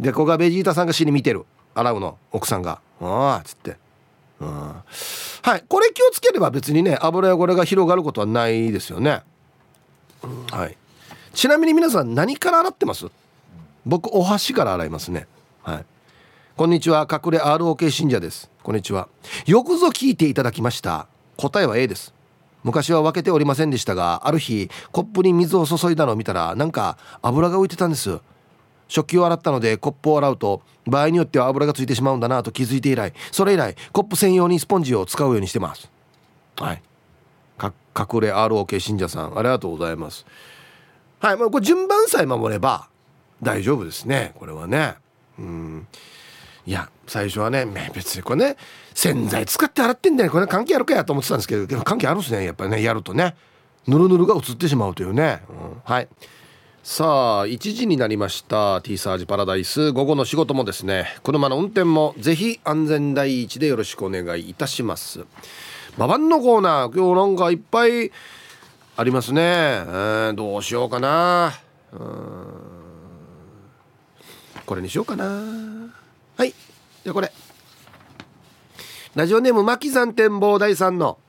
[0.00, 1.46] でここがベジータさんが死に見てる。
[1.74, 3.78] 洗うの奥さんが「ああ」っつって。
[4.40, 4.48] うん。
[4.48, 9.22] はいこれ気をつければ別にね油汚れが広がることはないですよね、
[10.50, 10.76] はい。
[11.32, 13.06] ちなみに皆さん何から洗ってます？
[13.86, 15.26] 僕お箸から洗いますね。
[15.62, 15.84] はい。
[16.56, 18.50] こんにちは隠れ ROK 信者です。
[18.62, 19.08] こんにちは。
[19.46, 21.06] よくぞ聞いていただきました。
[21.36, 22.12] 答えは A です。
[22.62, 28.20] 昔は分けておりませんでしたがある日コップに水を注いだのを見たらなんか油が浮いてたんです。
[28.88, 35.90] 食器を洗ったのでコップを洗うと場合によっては油がついてしまうんだなと気づいて以来それ以来コップ専用にスポンジを使うようにしてます。
[36.56, 36.82] はい。
[37.94, 40.26] 隠れ ROK 信者さんありがとうございます。
[41.20, 42.88] はいもうこれ順番さえ守れば
[43.42, 44.96] 大丈夫ですねこれはね。
[45.38, 45.86] うん。
[46.66, 48.56] いや最初はね別にこれね
[48.94, 53.34] 洗剤使って洗ってんだよこれ関係あるかやと思ってたんですけど関係あるんですねやっぱりねやるとね
[53.86, 56.08] ぬるぬるが映ってしまうというね、うん、はい。
[56.84, 59.92] さあ1時になりました T サージパラダイス。
[59.92, 65.24] 午後の仕事もですね車の運転もぜひ安全第一でよろしくお願いいたします。
[65.98, 68.10] ババンのコーナー今日なんかいっぱい
[68.96, 71.52] ありますね、えー、どうしようかな。
[71.92, 72.00] うん。
[74.66, 76.01] これにしようかな。
[76.42, 76.54] はい。
[77.04, 77.30] じゃこれ。
[79.14, 81.20] ラジオネーム牧山展望台さんの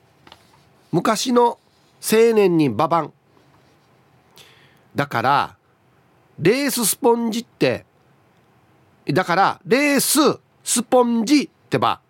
[0.90, 1.60] 昔の
[2.02, 3.12] 青年にババン。
[4.92, 5.56] だから
[6.40, 7.86] レーススポンジって
[9.06, 10.18] だからレース
[10.64, 12.00] スポンジってば。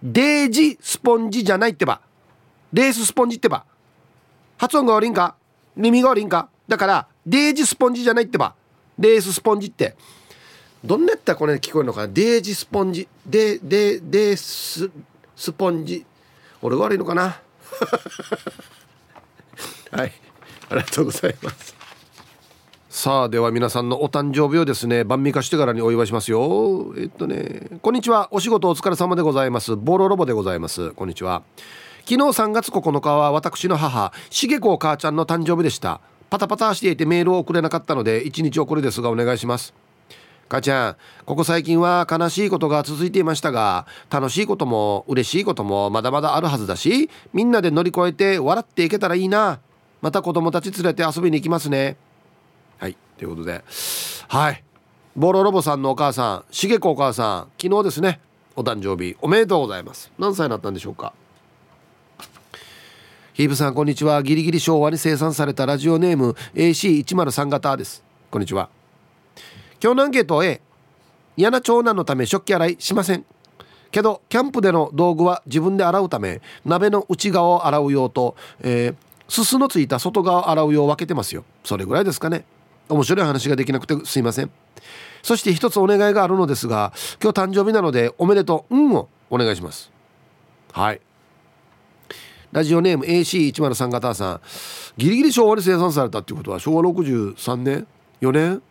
[0.00, 2.02] デージスポンジじゃないってば。
[2.72, 3.64] レーススポンジってば。
[4.58, 5.34] 発音が悪いんか？
[5.74, 6.50] 耳が悪いんか？
[6.68, 8.54] だからデージスポンジじゃないってば。
[8.96, 9.96] レーススポンジって。
[10.84, 12.08] どんなやったらこれ聞こえるのかな？
[12.08, 13.06] デージスポンジ。
[13.26, 14.90] デデデス
[15.36, 16.06] スポンジ。
[16.62, 17.40] 俺悪いのかな？
[19.92, 20.12] はい。
[20.70, 21.74] ありがとうございます。
[22.88, 26.92] さあでは皆さんのお誕生日をですね晩味化してからにお祝いしますよ。
[26.96, 28.28] えっとねこんにちは。
[28.32, 29.76] お仕事お疲れ様でございます。
[29.76, 30.90] ボロロボでございます。
[30.92, 31.42] こんにちは。
[32.06, 36.00] 昨日3月9日は私の母茂子お母ちゃんの誕生日でした。
[36.30, 39.74] パタパタしていてメールを送れなかったので1日遅れですがお願いします。
[40.50, 49.60] 母ちゃんここ最近は悲しいことが続いていましたが楽しいことも嬉しいこともまだまだあるはずだしみんなで乗り越えて笑っていけたらいいな。
[50.00, 51.96] また子供たち連れて遊びに行きますね。
[52.78, 53.62] はいということで。
[54.28, 54.64] はい。
[55.14, 58.20] ボロロボさんのお母さんしげこお母さん昨日ですね。
[58.56, 60.10] お誕生日おめでとうございます。
[60.18, 61.12] 何歳になったんでしょうか。
[63.34, 64.22] ヒーブさんこんにちは。
[64.22, 68.02] ギリギリ昭和に生産されたラジオネーム AC103 型です。
[68.30, 68.79] こんにちは。
[69.82, 70.60] 今日のアンケート A
[71.36, 73.24] 嫌な長男のため食器洗いしません。
[73.90, 78.94] けどキャンプでの道具は自分で洗うため鍋の内側を洗う用と、えー、
[79.28, 81.44] すすのついた外側を洗う用を分けてますよ。
[81.64, 82.44] それぐらいですかね。
[82.88, 84.50] 面白い話ができなくてすいません。
[85.22, 89.90] そして一つお願いがあるのですが今日誕生日なのでおめでとううんをお願いします。
[90.72, 91.00] はい。
[92.52, 94.40] ラジオネーム AC103 型さん
[94.96, 97.86] ギリギリ昭和に生産されたっていうことは昭和63年
[98.20, 98.62] ？4年？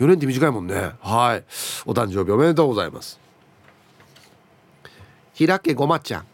[0.00, 0.92] 4年って短いもんね。
[1.00, 1.44] はい。
[1.84, 3.20] お誕生日おめでとうございます。
[5.34, 6.26] 平家ごまちゃん。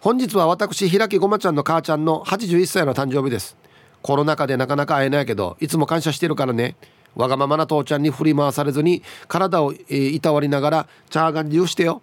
[0.00, 3.56] 本日は私平家ごまちゃんの母ちゃんの81歳の誕生日です。
[4.02, 6.76] コロナ禍でなかなか会えないけどいつも感謝してるからね。
[7.16, 12.02] わがままな父ちゃんに振り回されずに体を、えー、いたわりながらチャーガン流してよ。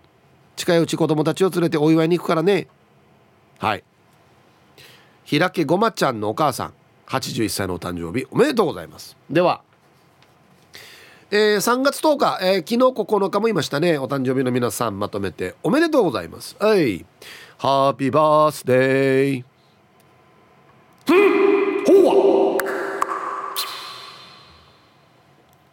[0.57, 2.67] 近いうち子供たちを連れてお祝いに行くからね。
[3.59, 3.85] はい。
[5.23, 6.73] 平家ごまちゃんのお母さん
[7.07, 9.15] 81歳のお誕生日おめでとうございます。
[9.29, 9.61] では
[11.29, 13.97] えー、3月10日、えー、昨日9日もいましたね。
[13.97, 16.55] お誕生日の皆さんまとめておめでとうございます。
[16.57, 17.05] はい。
[17.57, 19.43] ハッピーバースデー
[21.05, 22.57] ほう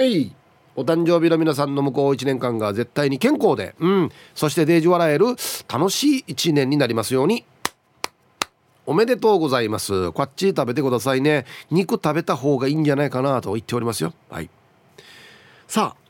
[0.00, 0.32] えい。
[0.74, 5.26] お誕生日の皆さんの向こう1年間が絶対に健康で、うん、そしてデージ笑える
[5.72, 7.44] 楽しい1年になりますように。
[8.86, 10.10] おめでとうございます。
[10.10, 11.46] こっち食べてくださいね。
[11.70, 14.12] 肉食べた方がいいんじゃないかなと言っておりますよ。
[14.28, 14.50] はい。
[15.74, 16.00] さあ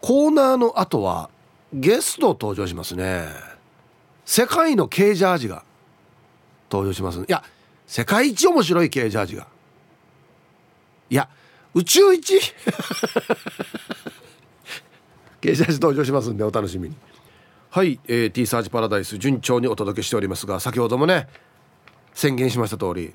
[0.00, 1.28] コーナーの後は
[1.70, 3.26] ゲスト登場しますね。
[4.24, 5.64] 世界のケージャージが
[6.70, 7.44] 登場しますいや
[7.86, 9.48] 世界一面白いケージャージが。
[11.10, 11.28] いや
[11.74, 12.40] 宇宙一
[15.42, 16.96] ケージャージ登場しますんでお楽しみに。
[17.68, 21.28] はい、えー、T サージパラダイス順調にお届けしておりますが先ほどもね
[22.14, 23.14] 宣言しました通り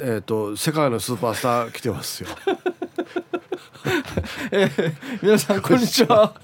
[0.00, 2.30] えっ、ー、と世界のスーパースター来てますよ。
[4.50, 6.34] えー、皆さんこんにちは。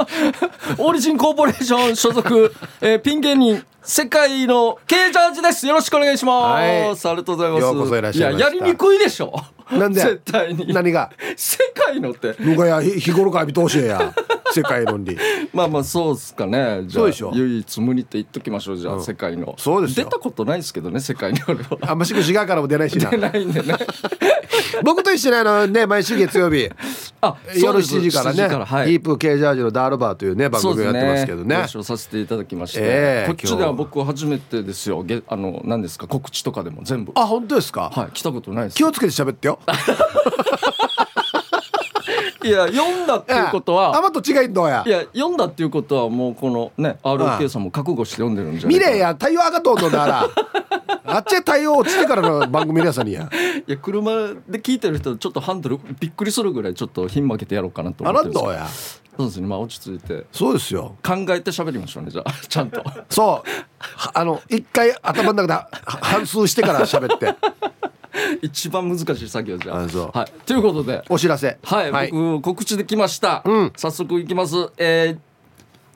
[0.79, 5.67] オリジンコーポレーション所属、えー、ピン芸人世界のケージャージです。
[5.67, 6.33] よろしくお願いしま
[6.97, 7.63] す、はい、ありがとうございます。
[7.63, 9.35] ようこそいらっしゃいややりにくいでしょ。
[9.71, 10.01] なんで？
[10.01, 10.73] 絶対に。
[10.73, 11.11] 何が？
[11.37, 12.35] 世界のって。
[12.45, 14.13] 僕や日頃から見通しや
[14.53, 15.19] 世界論理
[15.53, 16.83] まあまあそうっすかね。
[16.87, 18.77] じゃあ唯一無二って言っときましょう。
[18.77, 19.55] じゃあ、うん、世界の。
[19.59, 21.79] そうです出たことないですけどね世界に俺は。
[21.83, 23.11] あんましく滋賀からも出ないしな。
[23.11, 23.75] 出ないんでね。
[24.83, 26.69] 僕と一緒にあのね毎週月曜日。
[26.69, 27.16] あ
[27.57, 28.49] 夜7時からね。
[28.49, 31.67] から、はい、ヒープケージャージのダールバーというね番組をやってますけどね。
[31.75, 35.03] ごさせていただきまして、えー、こっちでは僕初めてですよ。
[35.03, 36.07] げあの何ですか？
[36.07, 37.13] 告知とかでも全部。
[37.15, 37.91] あ本当ですか？
[37.95, 38.77] はい来たことないです。
[38.77, 39.59] 気をつけて喋ってよ
[42.47, 44.83] いや読んだっていうことはあまと違いどうや。
[44.87, 50.29] いや読んだっていうことはもうこのね RK さんも覚悟して読んでるんじゃないか見れや太陽赤とんのなら。
[51.09, 53.31] あっち太陽落ちてからの番組皆さんにや。
[53.67, 54.11] いや車
[54.49, 58.67] で聞いてる人ちょっとハンドルびっくりするぐらいちょっとひん負けてやろうかなと思ってあらどうや。
[59.17, 59.47] そうですね。
[59.47, 60.27] まあ落ち着いて。
[60.31, 60.97] そうですよ。
[61.03, 62.33] 考えて喋りましょうねじゃあ。
[62.49, 62.83] ちゃんと。
[63.09, 63.49] そう。
[64.13, 67.35] あの一回頭の中で反数してから喋って
[68.43, 69.89] 一番難しい作業じゃん。
[69.89, 71.03] はい、ということで。
[71.09, 71.59] お知らせ。
[71.63, 75.17] はい、はい、僕告知できました、うん、早速いきます、え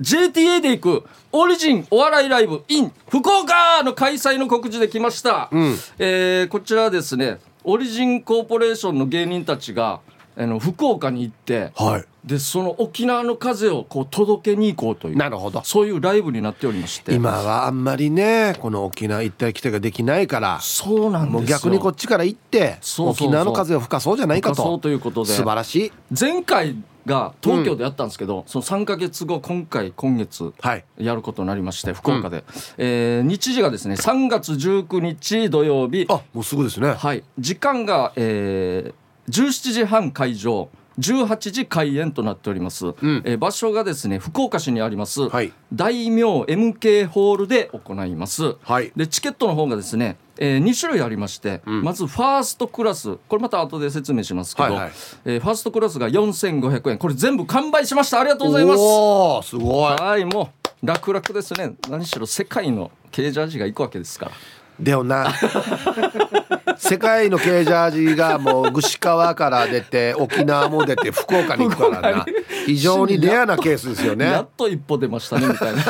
[0.01, 10.01] ー、JTA で行くオリジンお笑いライブ in 福岡の開催の告知できました、うん、えー、こちらですねオリジンコーポレーションの芸人たちが
[10.41, 15.61] あの福岡に行って、はい、でその沖縄の風をこう届けに行こうというなるほど。
[15.65, 17.15] そういうライブになっておりまして。
[17.15, 24.63] 今はあんまりねこの沖縄行ったり来たりができないからそうなんですもう逆にこっちから行って沖縄の風を吹かそうじゃないかと。
[24.63, 25.33] そうということで。
[25.33, 25.93] 素晴らしい。
[26.19, 30.55] 前回が東京でやったんですけど、うん、その3か月後今回今月
[30.97, 32.45] やることになりまして、はい、福岡で、うん、
[32.79, 36.07] えー、日時がですね3月19日土曜日。
[36.09, 36.93] あもうすぐですね。
[36.93, 37.25] はい。
[37.39, 38.95] 時間が、えー、
[39.31, 40.69] 17時半会場
[40.99, 54.93] 18時開演となっております、うん、え場所がですね福岡市にあります、はい、大名 MK ホールで行います、はい、でチケットの方がですねえー、2種類ありまして、うん、まずファーストクラスこれまた後で説明しますけど、はいはい、
[55.27, 58.21] えー、ファーストクラスが4500円これ全部完売しました。
[58.21, 58.79] ありがとうございます。
[58.81, 59.97] おすごい。
[59.97, 60.51] はいも
[60.83, 61.75] う楽々ですね。
[61.91, 64.33] 何しろ世界のケージャージが行くわけですから。
[64.81, 65.31] でよな
[66.81, 72.27] 世界のケージャージがもう串川から出て沖縄も出て福岡に行くからな。
[72.65, 74.25] 非常にレアなケースですよね。
[74.25, 75.83] やっと一歩出ましたねみたいな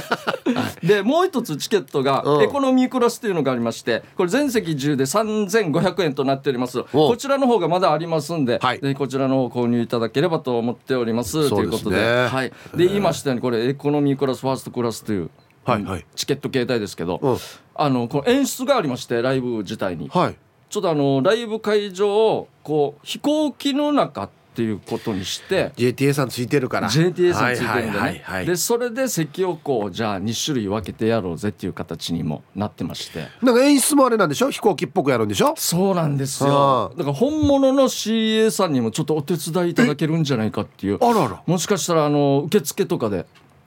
[0.83, 6.83] でもう一つチケットがエコノミークラスというのがありましてこれ全席10で3500円となっております。
[6.83, 11.49] こちらの方がまだありますんで、はい、こちらの方購入いただければと思っております。
[11.49, 15.31] ということで、はい、で言いましたようにこれエコノミークラスファーストクラスという
[15.63, 17.37] はいはい、チケット携帯ですけど、うん、
[17.75, 20.37] あのこの演出がありましてライブ自体に、はい、
[20.71, 26.89] ちょっとあのライブ会場をこう飛行機の中っていうことにして JTA さんついてるから。
[26.89, 33.27] JTA さんついてるんでね、でそれで席をこうじゃあ2種類分けてやろうぜっていう形にもなってまして。
[33.43, 34.51] なんか演出もあれなんでしょ？
[34.51, 35.55] 飛行機っぽくやるんでしょ？
[35.57, 36.93] そうなんですよ。
[36.97, 40.99] だから本物の CA さんにもちょっとお手伝いいただけるんじゃないかっていう。
[41.01, 41.43] あらら。
[41.47, 43.27] もしかしたらあの受付とかで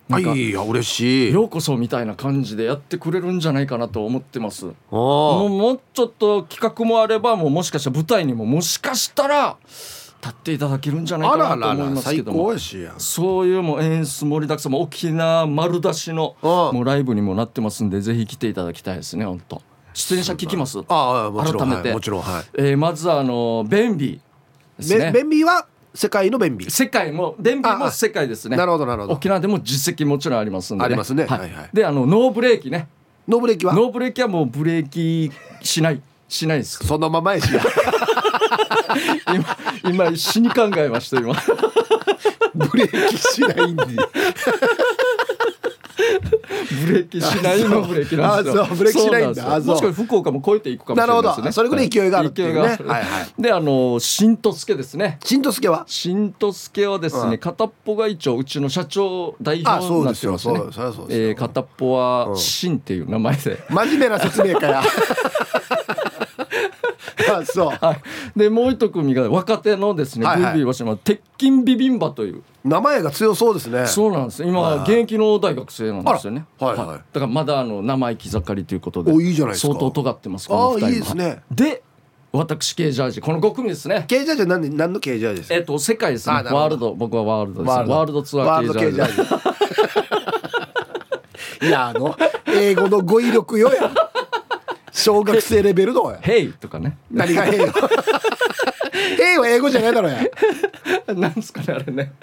[0.09, 1.33] いや嬉しい。
[1.33, 4.65] ようこそみたいな感じでやってくれるんじゃないかなと思ってます。
[4.91, 12.53] もうもうちょっと企画もあればもうもしかしたら舞台にももしかしたら立っていただけるんじゃないかなと思いますけども。
[12.97, 19.61] そういうもう演出盛りだくさんも沖縄丸出しのもうライブにもなってますんでぜひ来ていただきたいですね本当
[19.93, 20.79] 出演者聞きます？
[20.87, 25.11] ああ改めて、もちろんはい、えー、まずあのベンビーですね。
[25.11, 25.67] ベンビーは？
[25.93, 26.71] 世界の便秘。
[26.71, 28.57] 世界も便秘も世界ですね。
[28.57, 29.13] なるほどなるほど。
[29.13, 31.69] 沖縄でも実績もちろんありますんで、ね、ありますね、はい、はいはい。
[31.73, 32.87] であのノーブレーキね。
[33.27, 33.73] ノーブレーキは？
[33.73, 35.31] ノーブレーキはもうブレーキ
[35.61, 36.01] しない。
[36.27, 36.85] しないです。
[36.85, 37.61] そのままやしや。
[39.33, 39.57] 今
[40.09, 41.35] 今死に考えました今。
[42.55, 43.83] ブレーキしないんで
[46.85, 47.81] ブレーキしないの？
[47.83, 48.65] ブレーキなんですよ。
[48.65, 49.59] ブレーキしないんだ。
[49.59, 51.51] もしか福岡も越えていくかもしれないですね。
[51.51, 52.59] それぐらい勢いがあるっていうね。
[52.59, 53.01] はいは
[53.37, 53.41] い。
[53.41, 55.19] であの新とすけですね。
[55.23, 55.83] 新とすけは？
[55.87, 60.55] 新とすけはですね、片っぽが一応うちの社長代表になってますね。
[61.09, 63.63] えー、片っぽは新っていう名前で。
[63.69, 64.83] 真面目な説明かや。
[67.29, 72.43] あそう、 はい、でもう一組が若手のですね、はいはい、ビビー鉄筋ビビンバという。
[72.63, 73.85] 名前が強そうですね。
[73.87, 74.43] そうなんです。
[74.43, 76.45] 今、現役の大学生なんですよね。
[76.59, 81.41] はい、はい、だからまだあの生意気盛りということでおいいじゃない相当尖ってますこの2人あいいですね。
[81.51, 81.83] で
[82.31, 83.21] 私ケージャージ。
[83.21, 84.05] この5組ですね。
[84.07, 85.55] ケージャージは何何のケージャージですか？
[85.55, 86.35] えっと世界ですね。
[86.35, 88.23] ワールド僕はワールドです、ワールド。
[88.23, 89.07] ツアーケージャー
[91.59, 91.67] ジ。
[91.67, 92.15] いやあの
[92.47, 93.91] 英語の語彙力よや
[94.93, 96.97] 小学生レベルの「ヘイ」とかね。
[97.11, 97.73] 何が「ヘイ」よ
[99.17, 102.13] ヘイは英語じゃないだろうやなんですかねあれね。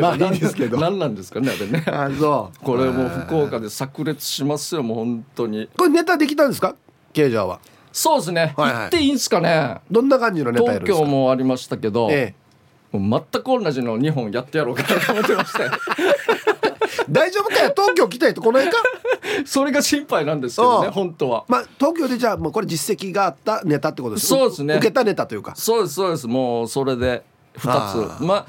[0.00, 0.78] まあいいですけど。
[0.78, 1.84] 何なんですかねあれね。
[1.86, 2.64] あそう。
[2.64, 5.68] これもう福岡で炸裂しますよもう本当に。
[5.76, 6.74] これネタできたんですか？
[7.12, 7.60] ケイジャーは。
[7.92, 9.78] そうですね、はいはい、っていいんですかね。
[9.90, 12.34] どんな感じのネタ東京もありましたけど、え
[12.92, 16.67] え、もう全く同じの2本やってやろうかなと思ってました
[17.08, 17.72] 大丈夫かよ？
[17.76, 18.82] 東京来たいとこの辺か？
[19.46, 21.44] それが心配なんですけどね本当は。
[21.48, 24.74] まあ東京でじゃあもうこれ実績があったネタってことですそうですね。
[24.76, 25.54] 受けたネタというか。
[25.56, 26.26] そうですそうです。
[26.26, 27.22] もうそれで
[27.58, 28.22] 2つ。
[28.22, 28.46] まあ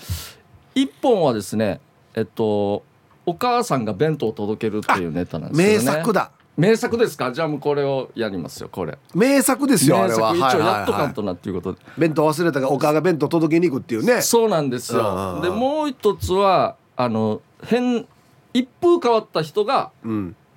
[0.76, 1.82] 1本はですね
[2.16, 2.84] えっと
[3.26, 5.74] お母さんが弁当を届けるっていうネタなんですよね。
[5.78, 6.32] 名作だ。
[6.58, 7.32] 名作ですか？
[7.32, 8.98] じゃあもうこれをやりますよこれ。
[9.14, 10.34] 名作ですよあれは。
[10.36, 14.22] 一応やっとかんとなっていうことで、弁当忘れたがお母が弁当届けに行くっていうね。
[14.22, 15.40] そうなんですよ。
[15.42, 18.06] でもう一つはあの変
[18.54, 19.92] 一風変わった人が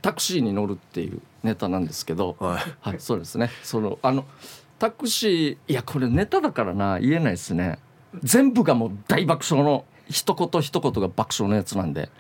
[0.01, 3.51] タクシーに乗るっていうネタなんですけど、はい、はい、そうですね。
[3.63, 4.25] そのあの
[4.79, 7.79] タクシーいやこれネタだからな言えないですね。
[8.23, 12.11] 全部がもう大爆笑の一言一言が爆笑のやつなんで。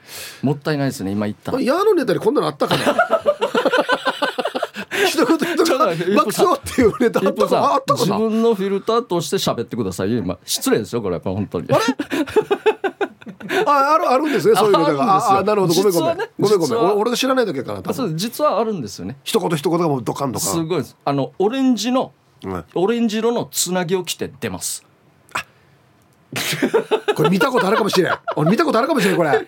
[0.43, 2.85] もったいないですね今言った矢のネタにこんなのあったかな
[5.07, 10.17] 一言一言爆笑っていうネタあったかあったか自分のフィルターとして喋ってください。
[10.17, 11.69] 今失礼ですよこれやっぱ本当に
[13.49, 15.75] あれああるあるんですねそういうネタがああなるほど。
[15.75, 16.99] ごめんごめん、ね、ごめんごめん。
[16.99, 19.17] 俺が知らないだけかなそう実はあるんですよね。
[19.25, 20.53] 一言一言がもうドカンドカン。
[20.53, 20.97] すごいです。
[21.05, 22.13] あのオレンジの、
[22.45, 24.85] うん、オレンジ色のつなぎを着て出ます
[27.15, 28.13] これ見たことあるかもしれん。
[28.37, 29.47] 俺見たことあるかもしれんこれ。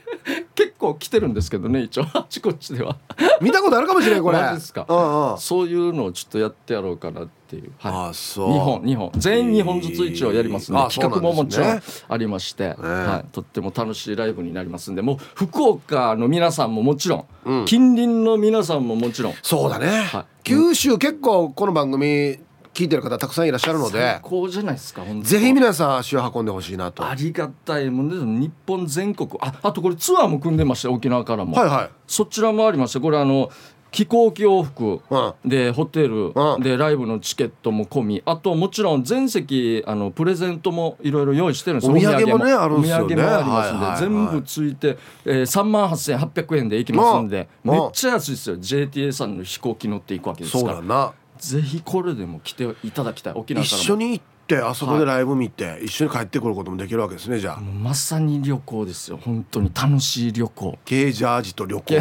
[0.54, 2.06] 結構来てるんですけどね一応。
[2.12, 2.96] あちこちでは。
[3.40, 4.38] 見たことあるかもしれんこれ。
[4.38, 8.48] ですか、うんうん、そういうのをちょっとやってやろうかなっていう、はい、あそう。
[8.50, 9.12] 2本2本。
[9.16, 19.34] 全員2本ずつ一応やりますんで、企画ももちろんありまして、はい、とっても楽しいライブになりますんでもう福岡の皆さんももちろん、うん、近隣の皆さんももちろん。
[19.42, 22.38] そうだね、はい、九州結構この番組
[22.74, 27.08] 聞いてる方たくさんいらっしゃるので最高じゃないですかぜひ皆さん足を運んでほしいなと。
[27.08, 31.56] ありがたいもんで日本全国ああとこれツアーも組んでました沖縄からも。
[31.56, 31.90] はいはい。
[32.06, 33.50] そちらもありましてこれあの
[33.92, 35.00] 飛行機往復
[35.44, 41.90] でホテルでライブのチケットも込みあともちろん全席あのプレゼントもいろいろ用意してるんです。
[41.90, 43.04] お土産もねあるんですよね。
[43.04, 48.56] お土産もありますんで、全部ついて、えー、3万8800円で行きますんでめっちゃ安いですよ。
[48.56, 50.74] JTA さんの飛行機乗っていくわけですから。
[50.74, 51.12] そうだな
[51.44, 53.32] ぜひこれでも来ていただきたい。
[53.34, 57.60] 沖縄から一緒に行っってあそこでライブ見て、一緒に帰ってくることもできるわけですねじゃあ。
[57.60, 59.16] まさに旅行ですよ。
[59.16, 60.78] 本当に楽しい旅行。
[60.84, 61.94] ケージャージと旅行。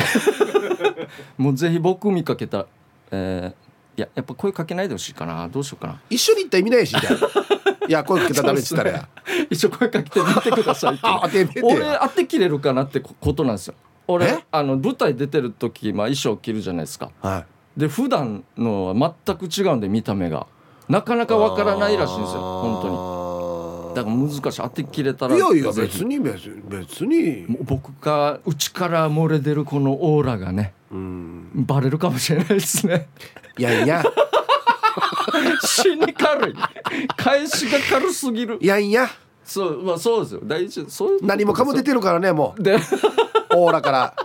[1.37, 2.67] もうぜひ僕見かけた
[3.11, 5.47] えー、いややっぱ声かけないでほしいかな。
[5.47, 6.01] どうしようかな。
[6.09, 7.11] 一緒に行ったら意味ないしじゃ
[7.87, 9.07] いや声かけたらダメっつったらや、
[9.49, 13.75] 一緒声かけてみてくださいって あ当てて俺当てきれるかなってことなんですよ。
[14.07, 17.45] 俺あの舞台出てる時、まあ、衣装着るじゃないですか、はい、
[17.77, 20.47] で普段のは全く違うんで見た目が。
[20.89, 23.95] なかなかわからないらしいんですよ本当に。
[23.95, 24.61] だから難しい。
[24.61, 27.45] 当てきれたらいやいや別に別に別に。
[27.61, 31.49] 僕が内から漏れ出るこのオーラがねうん。
[31.55, 33.07] バレるかもしれないですね。
[33.57, 34.03] いやいや。
[35.65, 36.55] 死に軽い。
[37.15, 38.57] 返しが軽すぎる。
[38.61, 39.09] いやいや。
[39.43, 40.41] そうまあそうですよ。
[40.43, 40.85] 大事。
[40.89, 42.61] そういう何もかも出てるからねもう。
[42.61, 42.77] で
[43.55, 44.15] オーラから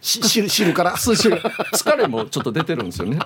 [0.00, 0.96] し知るから。
[0.96, 3.18] 疲れもちょっと出てるんですよね。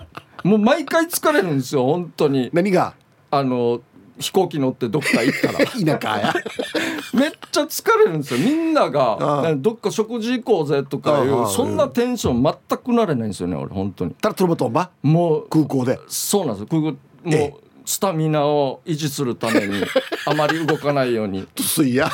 [0.43, 2.51] もう毎回疲れるんですよ本当に。
[2.53, 2.95] 何が？
[3.31, 3.81] あの
[4.19, 5.59] 飛行機乗ってどっか行ったら。
[5.99, 6.35] 田舎や。
[7.13, 8.41] めっちゃ疲れるんですよ。
[8.41, 14.13] みんながどっか食事行こうぜとかいうそんなテンション全くなれないんですよね俺本当に。
[14.13, 15.99] たらトロボトンバもう空港で。
[16.07, 19.83] そうなんです空港もうスタミナを維持するために
[20.27, 21.47] あまり動かないように。
[21.57, 22.09] ついや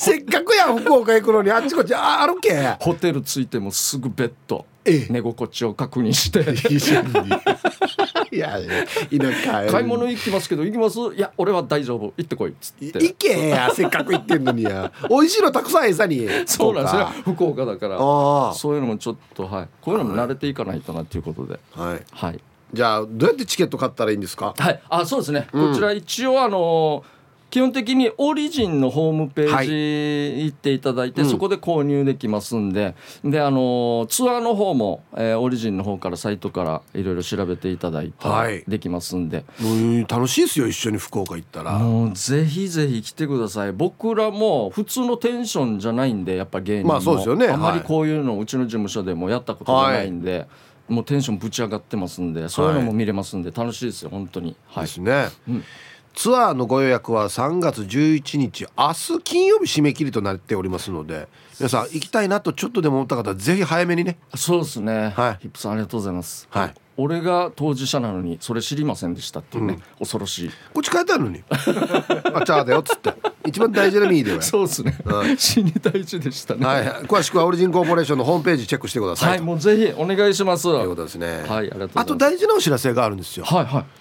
[0.02, 1.50] せっかくや福岡行くのに。
[1.50, 2.74] あっちこっちあるけ。
[2.80, 4.64] ホテル着いてもすぐベッド。
[5.10, 6.40] 寝心地を確認して。
[8.34, 8.58] いや
[9.10, 9.32] 田
[9.66, 10.98] 舎買い物行きますけど行きます？
[11.14, 12.14] いや俺は大丈夫。
[12.16, 12.52] 行ってこい。
[12.52, 12.98] っつって。
[12.98, 13.70] 行けや。
[13.76, 14.90] せっかく行ってんのにや。
[15.10, 16.26] 美味しいのたくさん餌に。
[16.46, 16.96] そうなんです。
[16.96, 17.98] よ福岡だから。
[17.98, 19.68] そういうのもちょっとはい。
[19.82, 21.60] こういうのも慣れていかないとなっていうことで。
[21.76, 22.40] はい、はい、
[22.72, 24.54] じゃあどうやってチケット買ったらいいんですか？
[24.56, 24.80] はい。
[24.88, 27.19] あそうですね、うん、こちら一応あのー
[27.50, 29.64] 基本的にオリジンのホームペー
[30.38, 32.94] ジ行っていただいて、はい、そこで購入できますんで、
[33.24, 41.78] うん、であのツアーの方も、えー、オリジンの方からサイトからいろいろ調べていただいてできますんで、はい、楽しいですよ一緒に福岡行ったら。
[41.78, 43.72] もうぜひぜひ来てください。
[43.72, 50.48] 僕らも普通のテンションじゃないんでやっぱ芸人も、まあそうですよね、あんまりこういうのうちの事務所でもやったことがないんで、はい。
[50.88, 54.56] もうテンションぶち上がってますんでそういうのも見れますんで楽しいですよ本当に。
[54.66, 54.84] はい。
[54.84, 55.64] ですね、うん
[56.14, 64.18] ツアーのご予約は3月11日明日金曜日締め切りとなっておりますので皆さん行きたいなとちょっとでも思った方はぜひ早めにね。
[64.34, 65.12] そうですね。
[65.14, 65.38] はい。
[65.42, 66.48] ヒップさんありがとうございます。
[66.50, 66.74] はい。
[66.96, 70.50] 俺が当事者なのにそれ知りませんでしたっていうね、うん、恐ろしい。
[70.72, 71.42] こっち書いてあるのに。
[71.50, 73.14] あチャーだよっつって。
[73.46, 80.64] 一番大事なミーではそうですね、うん、死に大事でしたね、はい、詳しくはオリジンコーポレーションのホームページチェックしてくださいはいもうぜひお願いします。
[80.64, 81.26] ということですね。
[81.26, 81.98] はいありがとうございます。
[82.00, 83.44] あと大事なお知らせがあるんですよ。
[83.46, 83.99] はいはい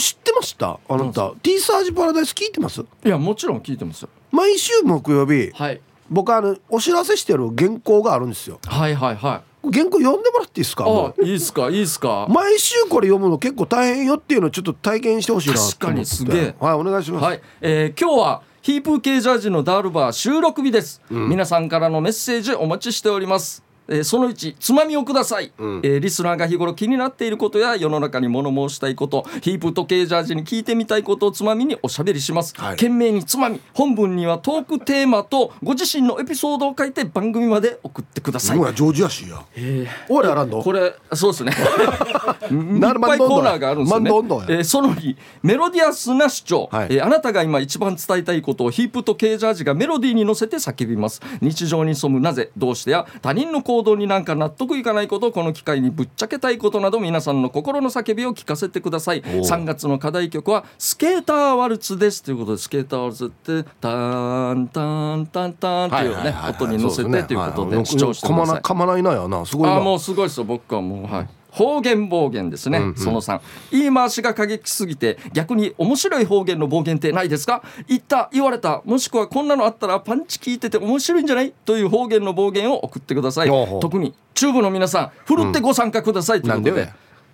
[0.00, 0.78] 知ってました？
[0.88, 1.32] あなた。
[1.42, 2.80] T サージパラダイス聞いてます？
[2.80, 5.80] いやもちろん聞いてます毎週木曜日、はい、
[6.10, 8.58] 僕あのお知らせしてる原稿があるんですよ。
[8.66, 9.72] はいはいはい。
[9.72, 10.84] 原稿読んでもらっていいですか？
[10.86, 11.70] あいいですか？
[11.70, 12.26] いいですか？
[12.30, 16.54] 毎週これ読むの結構大変よっていうのをちょっと体験してほしいな確かにすげえ。
[16.60, 17.24] はいお願いします。
[17.24, 38.56] はい、えー、今日はヒープ系ジャージのダールバー収録日です、うん、皆さんからのメッセージお待ちしておりますえー、その1つまみをください、うん、えー、リスナーが日頃気になっていることや世の中に物申したいことヒープ時計ジャージに聞いてみたいことをつまみにおしゃべりします、はい、懸命につまみ本文にはトークテーマとご自身のエピソードを書いて番組まで送ってください。
[38.56, 39.44] ジョージアシーや。
[39.54, 40.62] えー、俺あらんの？
[40.62, 41.52] これそうですね。
[42.50, 51.20] いっぱいコーナーがあるんですよね、えー、その2メロディアスな主張、はい、えー、あなたが今一番伝えたいことをヒープとケージャージがメロディーに乗せて叫びます。
[51.40, 59.22] 日常に潜むなぜどうしてや他人の行動になんかな得いかないことこの機会にぶっちゃけたいことなど皆さんの心の叫びを聞かせてください。
[59.22, 68.62] 3月の課題曲はスケーターワルツですということでスケーターワルツってタンタンタンタンっていうね音に乗せてということで主張してください。
[68.62, 71.28] かまないなやなすごいあもうすごいですよ僕はもうはい。
[71.56, 73.40] 方言暴言ですね、うんうん、その3
[73.72, 77.62] 言い回しが過激すぎて逆に面白い方言の暴言ってないですか？
[77.88, 81.52] 言った言われたもしくはこんなのあったらパンチ聞いてて面白いんじゃない？
[81.64, 83.48] という方言の暴言を送ってください。
[83.80, 86.88] 特にチューブの皆さんふるってご参加くださいということで、うん、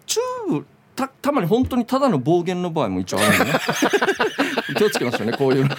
[0.07, 3.53] チューブたたまに本当にただの暴言の場合も一応あるんでね。
[4.77, 5.75] 気をつけましょうねこういうの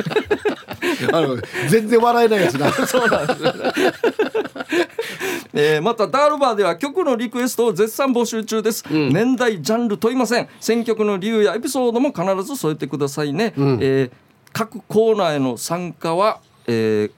[1.11, 1.37] あの
[1.69, 2.71] 全然笑えないやつだ。
[2.87, 3.41] そうなんです。
[5.53, 10.47] えー、またダールバーでは曲のリクエストを絶賛募集中です、うん、年代ジャンル問いません。
[10.59, 14.11] 選曲の理由やエピソードも必ず添えてくださいね、うん、えー、
[14.51, 17.11] 各コーナーへの参加は、えー、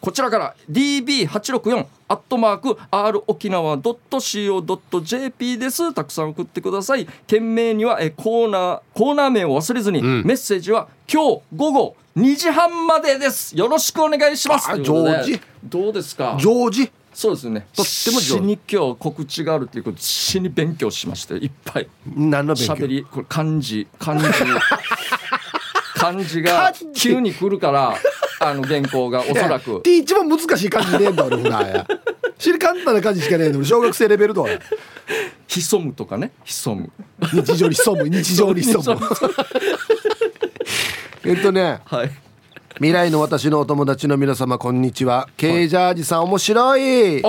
[0.00, 0.54] こちらから。
[0.70, 5.92] DB864 アットマーク r 沖縄 .co.jp です。
[5.92, 7.06] たくさん送ってください。
[7.26, 13.56] 件名にはえコーナーコーナー名を忘れずに、うん、メッセージは今日午後2時半までです。
[13.56, 14.74] よろしくお願いします。
[14.76, 15.40] ジョージ？
[15.64, 16.36] どうですか？
[16.40, 16.90] ジョージ？
[17.12, 17.66] そうですね。
[17.74, 21.88] とっても死に今日告知があるっていうこと死に勉強しましていっぱい。
[22.16, 22.72] 何の勉強？
[22.74, 23.86] 喋りこれ漢字。
[23.98, 24.26] 漢字。
[25.94, 27.94] 漢字が急に来るから
[28.40, 29.82] あの原稿がおそらく。
[29.86, 31.86] 一番難しい漢字ねえんだ俺ほらや
[32.38, 34.46] 知り簡単な漢字しかねえの小学生レベルと
[35.48, 36.32] 潜むとかね。
[36.44, 36.90] 潜む。
[37.32, 38.08] 日常に潜む。
[38.08, 39.06] 日常に潜む
[41.28, 42.10] えっとね、はい、
[42.74, 47.18] 未来の私のお友達の皆様こんにちは、ケイジャージさん面白い。
[47.18, 47.22] イ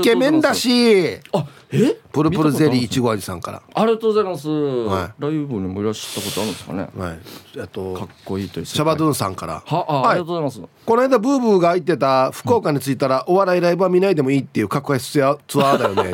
[0.00, 1.16] ケメンだし。
[1.32, 1.96] あえ？
[2.12, 3.62] プルプルゼリーいちご味さんから。
[3.74, 6.88] ありがとうございます、はい、ライブにもいらっしゃったことあるんですかね。
[6.96, 7.60] はい。
[7.60, 9.64] あとかっこいいというシャバドゥンさんから。
[9.66, 10.60] はあ、はい、ありがとうございます。
[10.86, 16.12] この間ブーブーが言ってた福岡に着いたら、お笑いライブは見ないでもいいっていう格好ツアーだよね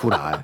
[0.00, 0.42] ほら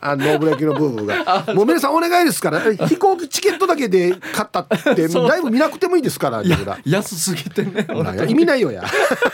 [0.00, 1.44] あノーブレーキの部分が。
[1.54, 2.60] もう皆さんお願いですから。
[2.60, 5.08] 飛行機チケットだけで買ったって。
[5.28, 6.42] ライブ見なくてもいいですから
[6.84, 7.86] 安すぎてね
[8.28, 8.84] 意味ないよや。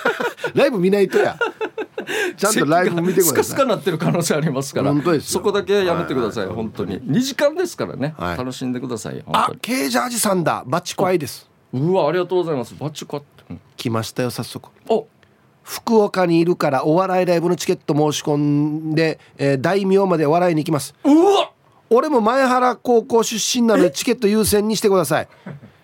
[0.55, 1.37] ライブ見ないとや。
[2.37, 3.33] ちゃんとライブ見てください。
[3.33, 4.93] スカスカなってる可能性ありますから。
[5.21, 7.01] そこだけやめてください、本当に。
[7.01, 10.65] 2時間ですからね、楽しんでくださいあケージャージさんだ。
[10.67, 11.49] バチコアイです。
[11.73, 12.75] うわありがとうございます。
[12.79, 13.23] バチコア
[13.77, 14.71] 来ましたよ早速。
[14.89, 15.07] お
[15.65, 20.95] 福岡にいるからお笑いライブのチケット申し込んで、えー、大名まで笑いに行きます。
[21.03, 21.51] うわ
[21.91, 25.29] 俺も前原高校出身なのでチケット優先にしてください。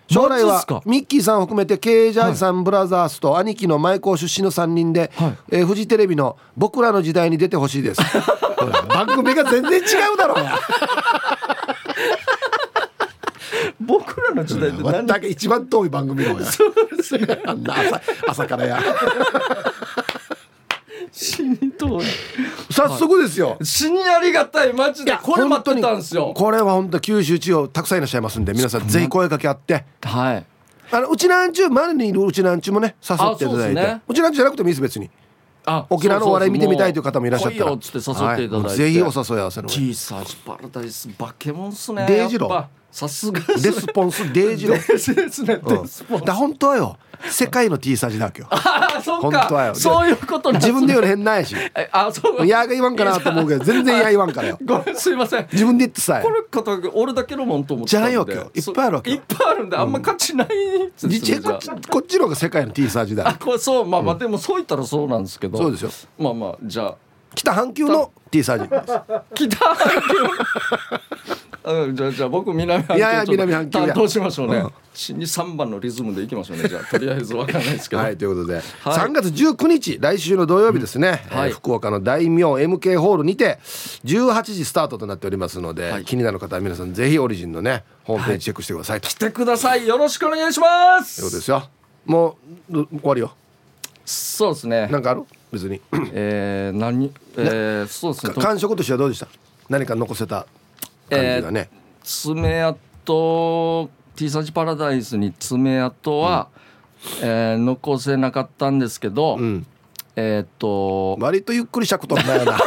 [0.09, 8.01] 将来はミッキーさんを含めてケイジャージさんブラザーズと兄貴の前校出身の3人で、はい、えー、フジテレビの「僕らの時代」に出てほしいです。
[8.89, 10.45] 番組が全然違うだろう
[13.85, 16.45] 僕らの時代って何だけ一番遠い番組のや。
[16.45, 17.41] そうですね。
[17.45, 18.79] あんな朝朝からや。
[21.11, 22.03] 死に遠い。
[22.71, 26.33] 早速ですよ、死にありがたいマジでこれ待ってたんですよ。
[26.35, 29.85] これは本当九州地方たくさんいらっしゃいますんで皆さんぜひ声かけ合って。
[30.01, 30.45] はい。
[30.93, 33.81] あのうちなんちゅう周りにいるうちなんちゅうもね誘っていただいて。
[33.81, 35.09] う,、ね、うちなんちゅうじゃなくてもいいです別に。
[35.65, 37.71] あ沖縄のお笑い見てみたいという方もいらっしゃったら。
[37.73, 43.39] っつって誘っていただいて、はい、ぜひお誘い合わせのティーサージパラダイスバケモンっすねデイジロさすが。
[43.39, 46.97] レスポンスデイジロですね、うん、だ本当はよ。
[47.29, 48.47] 世界の T サージだけよ。
[48.49, 49.73] ああそうか。
[49.75, 51.55] そういうこと自分で言うの変なんやし
[51.91, 52.45] あそう。
[52.45, 54.59] いやが言わんかなと思うけど全然や言わんからよ。
[54.65, 55.47] ごめんすいません。
[55.51, 58.51] 自分で言ってさこれ方俺だけのもんと思ってじゃないわけよ。
[58.53, 60.53] いっぱいあるわけいっぱいあるんであんま価値ない、こ
[61.07, 63.85] っちこっちの方が世界の T サージだあこれそう。
[63.85, 65.57] まあまあ、でもそう言ったらそうなんですけど。
[65.57, 65.91] そうですよ。
[66.17, 66.95] まあまあじゃあ。
[67.33, 68.67] 北半球の T サージ。
[69.47, 73.71] 北半球じゃあじゃあ僕南半球いやいや南半球。
[73.71, 76.67] 担当しましょうね、うん、死に3番のリズムでいきましょうね。
[76.67, 78.01] じゃあとりあえず わかんないですけど。
[78.01, 83.59] はいということで、はい、3月19日来週の土曜日ですね、うんはい、福岡の大名 MK ホールにて
[84.05, 89.87] 18時スタートとなっておりますので、はい、気になる方は皆さんぜひオリジンのねホームページチェックしてください、はい、来てください。
[89.87, 91.21] よろしくお願いします。
[91.21, 91.63] そうですよ。
[92.05, 92.37] も
[92.69, 93.31] う終わりよ。
[94.03, 94.87] そうですね。
[94.87, 95.23] なんかある？
[95.51, 95.79] 別に。
[96.11, 97.11] えー、何？
[97.37, 98.33] えー、そうですね。
[98.33, 99.27] 感触としてはどうでした？
[99.69, 100.47] 何か残せた
[101.15, 106.49] 感じがね、えー、爪痕 T サージパラダイスに爪痕は、
[107.21, 109.65] うん、えー、残せなかったんですけど、うん、
[110.15, 112.59] えっ、と割とゆっくり尺取んだよな、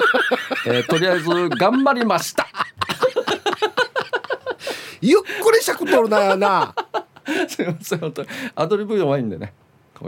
[0.66, 2.46] えー、とりあえず頑張りました。
[5.00, 6.74] ゆっくり尺取るなよな。
[7.48, 8.28] すいません本当に。
[8.54, 9.54] アドリブ弱いんでね。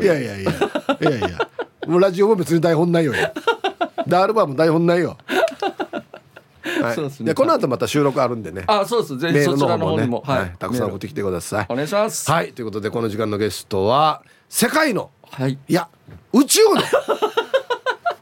[0.00, 0.50] いやいやいや。
[0.50, 1.48] いやいや。
[1.86, 3.14] もうラジオも別に台本ないよ。
[4.06, 5.16] ダールバーも台本ないよ
[6.82, 7.34] はい、そうですね。
[7.34, 8.64] この後また収録あるんでね。
[8.66, 9.18] あ、そうです。
[9.18, 11.66] ぜひそちらの方にも、ね、はい、たくさん送ってきてください。
[11.68, 12.30] お願いします。
[12.30, 15.88] はい、ということでこの時間のゲストは世界の、はい、いや
[16.32, 16.88] 宇宙のケ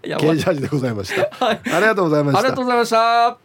[0.05, 1.45] ージャージでございました。
[1.45, 2.39] はい、ありがとうございました。
[2.41, 3.39] ありがとうございました。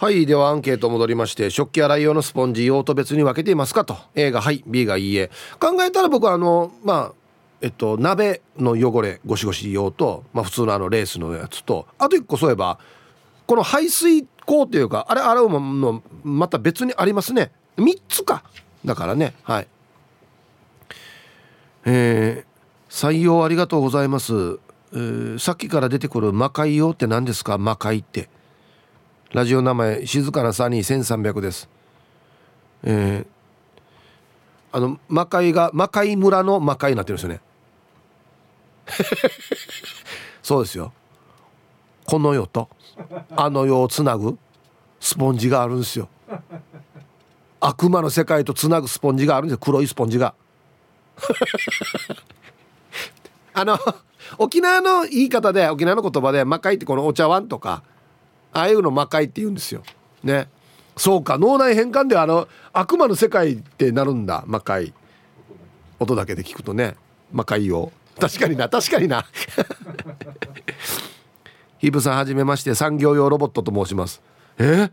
[0.00, 5.28] はいではアンケート戻りまして食器洗い用のスポンジ用途別に分けていますかと A がはい B がいいえ
[5.58, 7.12] 考えたら僕はあのまあ
[7.60, 12.78] えっと、鍋の汚れゴシゴシ用と、まあ、普通のあのレースのやつとあと1個そういえば
[13.48, 17.50] この排水口というかあれ洗うものまた別にありますね。
[17.78, 18.44] 3つか。
[18.84, 19.32] だからね。
[19.42, 19.68] はい。
[21.86, 24.34] えー、採用ありがとうございます、
[24.92, 27.56] えー、さっきから出てくる魔界用って何ですか？
[27.56, 28.28] 魔界って。
[29.32, 31.70] ラジオ名前静かなサニー1300です。
[32.82, 33.26] えー、
[34.72, 37.40] あの魔界が魔界村の魔界になってるんですよね。
[40.42, 40.92] そうですよ。
[42.04, 42.68] この世と。
[43.30, 44.38] あの世をつなぐ
[45.00, 46.08] スポンジがあるんですよ。
[47.60, 50.34] 悪魔の世界とつなぐスポンジがあるんです黒いスポンジが。
[53.54, 53.78] あの
[54.38, 57.82] 沖縄の言い方で沖縄の言葉で魔界ってこのお茶碗とか
[58.52, 59.82] ああいうの魔界って言うんですよ。
[60.22, 60.48] ね。
[60.96, 64.44] そうか脳内変換であの悪魔の世界ってなるんだ。
[64.46, 64.92] 魔界。
[66.00, 66.96] 音だけで聞くとね。
[67.32, 69.24] 魔界を確かにな確かにな。
[71.78, 74.20] ヒブさんはじめまして産業用ロボットと申します。
[74.58, 74.90] え？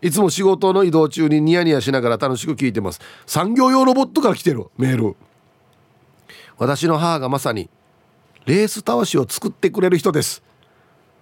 [0.00, 3.00] いつも仕事の移動中にニヤニヤしながら楽しく聞いてます。
[3.26, 4.66] 産業用ロボットから来てる？
[4.76, 5.16] メール。
[6.58, 7.68] 私の母がまさに
[8.46, 10.42] レースたわしを作ってくれる人です。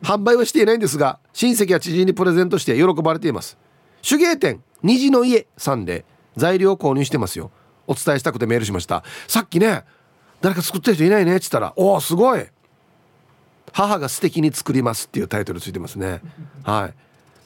[0.02, 3.58] 販売はしていないんですが親戚や知人にプレゼントして喜ばれています。
[4.02, 6.06] 手芸店虹の家さんで
[6.36, 7.50] 材料を購入してますよ。
[7.86, 9.04] お伝えしたくてメールしました。
[9.28, 9.84] さっきね
[10.40, 12.46] 誰か作ってる人いないねっつったらおおすごい。
[13.72, 16.20] 母が素敵に作りますっていうタイトルついてますね。
[16.64, 16.90] は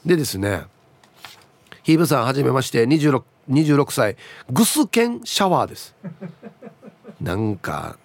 [0.05, 0.07] い。
[0.07, 0.63] でですね
[1.83, 4.17] ヒーブさんはじめまして 26, 26歳
[4.51, 5.95] グスケンシャワーです。
[7.21, 7.97] なんか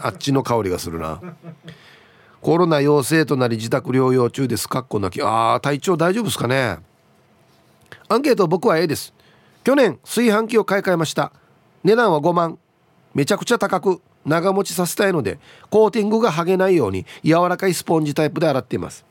[0.00, 1.20] あっちの香りがするな。
[2.40, 4.68] コロナ陽性となり自宅療養中です。
[4.68, 5.20] かっこなき。
[5.22, 6.78] ああ体調大丈夫ですかね。
[8.08, 9.12] アンケート僕は A です。
[9.64, 11.32] 去年炊飯器を買い替えました。
[11.82, 12.58] 値段は5万。
[13.14, 14.00] めちゃくちゃ高く。
[14.26, 15.38] 長持ちさせたいので
[15.70, 19.04] コーティングが剥げないように柔らかいスポンジタイプで洗っています。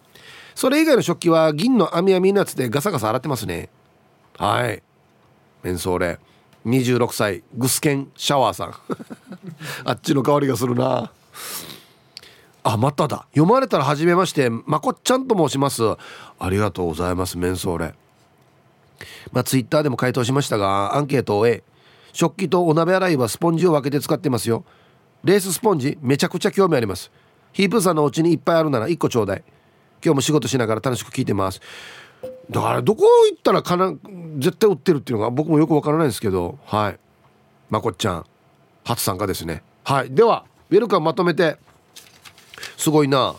[0.54, 3.70] それ以外の食器は銀の網網のやつでガサガサ洗ってますね。
[4.38, 4.82] はい。
[5.64, 6.20] メンソーレ。
[6.66, 7.44] 26歳。
[7.56, 8.76] グスケンシャワーさん。
[9.84, 11.12] あっちの香りがするな。
[12.64, 13.28] あまただ。
[13.32, 15.84] 読まれたら初めましてまこっちゃんと申します。
[16.40, 17.94] ありがとうございますメンソーレ。
[19.32, 21.64] まあツイッターでも回答しましたがアンケートを終え
[22.14, 24.64] 食器とお鍋洗いはスポンジを分けて使ってますよ。
[25.26, 27.12] レーススポンジめちゃくちゃ興味あります。
[27.52, 29.44] ヒープーさんのお家にいっぱいあるなら1個ちょうだい。
[30.04, 31.62] 今日も仕事しながら楽しく聞いてます。
[32.52, 33.92] だからどこ行ったらかな
[34.38, 37.00] 絶対売ってるっていうのが僕もよくわからないんですけどはい。
[37.72, 38.26] まこっちゃん
[38.84, 39.64] 初参加ですね。
[39.84, 40.12] はい。
[40.12, 41.58] ではウェルカムまとめて。
[42.78, 43.36] すごいな。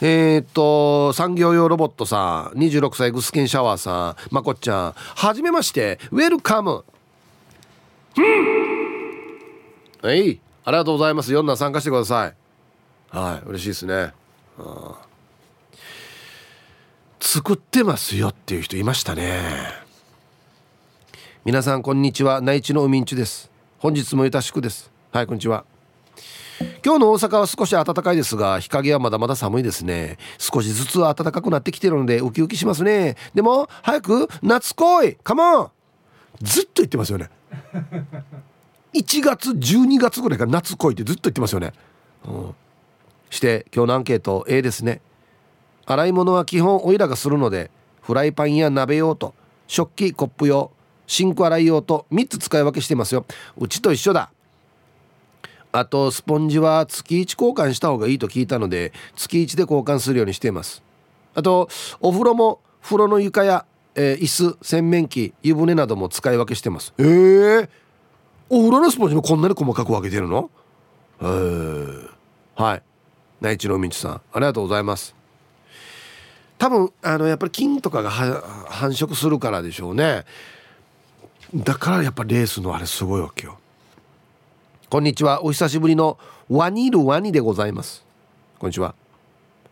[0.00, 6.84] えー、っと産業用ロボットさん26歳グスキンシャワーさんまこっちゃんはじめましてウェルカム。
[8.16, 8.24] うん。
[10.02, 10.40] はい。
[10.64, 11.32] ありがとうございます。
[11.32, 12.34] 4段参加してください。
[13.10, 14.12] はい嬉しいですね。
[17.20, 19.40] 作ってますよっていう人いましたね。
[21.44, 22.40] 皆さんこんにちは。
[22.40, 23.50] 内地の海んちです。
[23.78, 24.90] 本日もゆたしくです。
[25.12, 25.66] はいこんにちは。
[26.82, 30.16] 今日の大阪は少し暖かいですが日陰はまだまだ寒いですね。
[30.38, 33.16] 少しずつ暖かくなってきてるのでウキウキしますね。
[33.34, 35.16] でも早く夏来い!
[35.22, 35.70] カモン
[36.40, 37.28] ずっと言ってますよね。
[38.94, 41.72] 1月12月ぐらいから夏来いってずっと言ってますよね、
[42.26, 42.54] うん、
[43.30, 45.00] して今日のアンケート A ですね。
[45.86, 47.70] 洗い物は基本おいらがするので
[48.00, 49.34] フライパンや鍋用と
[49.66, 50.70] 食器コップ用
[51.06, 53.26] シンク洗い用と3つ使い分けしてますよ。
[53.58, 54.30] うちと一緒だ。
[55.72, 60.82] あとスポンジは月1交換した方がいいと聞いたので月1で交換するようにしています。
[61.34, 61.68] あと
[62.00, 66.94] お風呂も風呂の床や、えー、椅子洗面器湯船なども使い分けしてます。
[66.98, 67.68] ええー、
[68.50, 70.50] お風呂のスポンジもこんなに細かく分けてるの？
[71.22, 71.24] え、
[72.54, 72.82] はい。
[73.40, 75.14] 内地のみちさんありがとうございます。
[76.58, 80.24] 多分あのやっぱり菌とかが繁殖するからでしょうね。
[81.54, 83.58] だからやっぱレースのあれすごいわけよ。
[84.90, 85.44] こんにちは。
[85.44, 86.18] お久しぶりの
[86.48, 88.04] ワニルワニでございます。
[88.58, 88.94] こんにちは。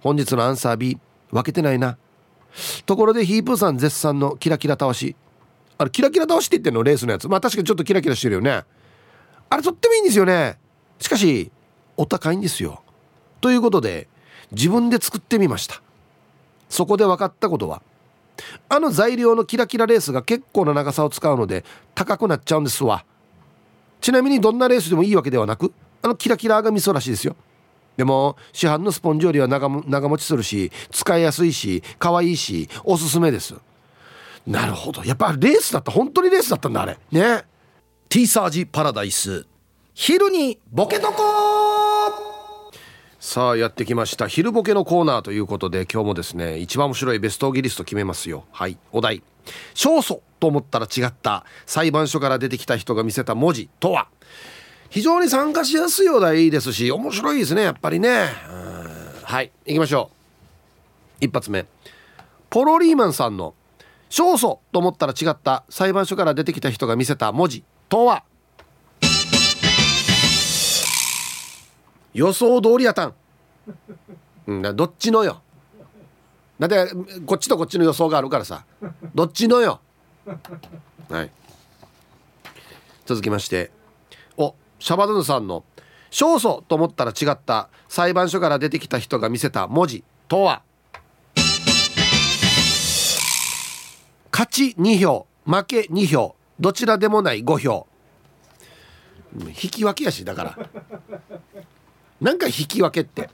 [0.01, 0.99] 本日のアンサー B
[1.31, 1.97] 分けてないな。
[2.87, 5.14] ところでヒープーさん絶賛のキラキラたわし。
[5.79, 7.29] あれキラキラ倒しって言ってんのレースのやつ。
[7.29, 8.64] まあ確かにちょっとキラキラしてるよね。
[9.51, 10.59] あれとってもいいんですよね。
[10.99, 11.51] しかし
[11.97, 12.83] お高いんですよ。
[13.41, 14.09] ということで
[14.53, 15.83] 自分で作ってみました。
[16.68, 17.83] そこで分かったことは
[18.68, 21.64] あの材料のキラキラレースが結構な長さを使うので
[21.95, 23.05] 高くなっちゃうんですわ。
[24.01, 27.37] ちなみにどんなレースでもいいわけではなくあのキラキラが味噌らしいですよ。
[27.97, 33.55] でも市販のスポンジよりは長長持ちするし使いやすいし可愛いしおすすめです。
[34.47, 35.05] なるほど。
[35.05, 35.93] やっぱレースだった。
[35.93, 36.99] 本当にレースだったんだあれ。
[37.11, 37.45] ね。
[38.09, 39.47] T サージパラダイス。
[39.95, 41.22] 昼にボケとこ
[43.20, 44.26] さあやってきました。
[44.26, 48.45] 昼ボケのコーナーということで今日もですね一番面白いベストギリスト決めますよ。
[48.51, 49.22] はいお題。
[49.74, 51.45] 勝訴と思ったら違った。
[51.64, 54.09] 裁判所から出てきた人が見せた文字とは。
[54.90, 58.26] 非常に参加しやすいお題ですし面白いですねやっぱりね。
[59.22, 60.11] はい行きましょ
[61.20, 61.24] う。
[61.24, 61.64] 一発目。
[62.51, 63.55] ポロリーマンさんの
[64.15, 68.25] 勝訴と思ったら違った裁判所から出てきた人が見せた文字とは？
[72.13, 73.15] 予想通りやたん、
[74.49, 75.41] うん、どっちのよ？
[76.59, 76.93] だって
[77.25, 78.67] こっちとこっちの予想があるからさ。
[79.15, 79.81] どっちのよ？
[81.09, 81.31] はい。
[83.07, 83.71] 続きまして。
[84.37, 85.65] おシャバドゥンさんの
[86.13, 90.61] 「勝訴と思ったら違った裁判所から出てきた人が見せた文字とは?」
[94.43, 97.86] 勝ち2票負け2票どちらでもない5票。
[99.36, 100.59] 引き分けやしだから。
[102.20, 103.30] なんか引き分けって。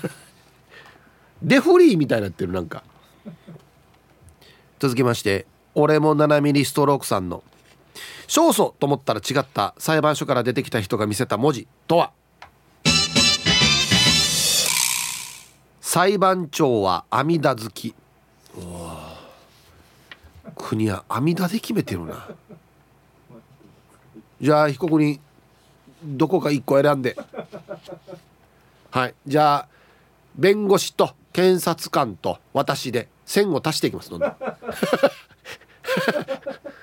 [1.42, 2.84] デフリーみたいになってるなんか。
[4.78, 7.42] 続きまして俺も7ミリストロークさんの
[8.26, 12.12] 勝訴と思ったら違った裁判所から出てきた人が見せた文字とは。
[15.82, 17.94] 裁判長は阿弥陀好き
[20.56, 22.28] 国は阿弥陀で決めてるな。
[24.40, 25.20] じゃあ被告人
[26.02, 27.16] どこか1個選んで。
[28.90, 29.14] はい。
[29.26, 29.68] じゃあ
[30.36, 34.26] 弁護士と検察官と私で線を足していきますので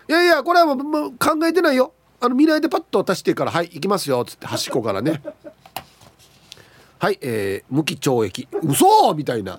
[0.10, 1.94] いやいやこれはもう考えてないよ。
[2.20, 5.22] あの未来でパッと足してから「はい行きますよ」っつって端っこからね。
[7.00, 8.48] はいえー、無期懲役。
[8.62, 9.58] 嘘みたいな。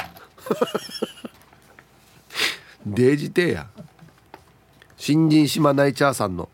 [2.86, 3.66] デジテーや。
[5.04, 6.48] 新人島ナイチャーさんの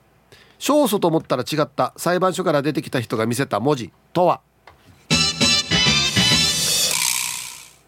[0.58, 4.40] 勝訴と思ったら違った裁判所から出てきた人が見せた文字とは？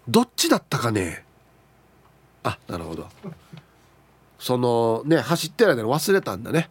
[0.06, 1.24] どっちだったかね？
[2.42, 3.08] あなるほど。
[4.38, 6.68] そのね走ってる間に忘れたんだね。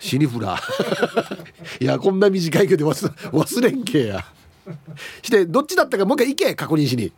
[0.00, 0.58] 死にフラ
[1.78, 4.24] いやこんな短いけど忘れんけや。
[5.22, 7.12] してどっちだったかもう一回行け確認しに。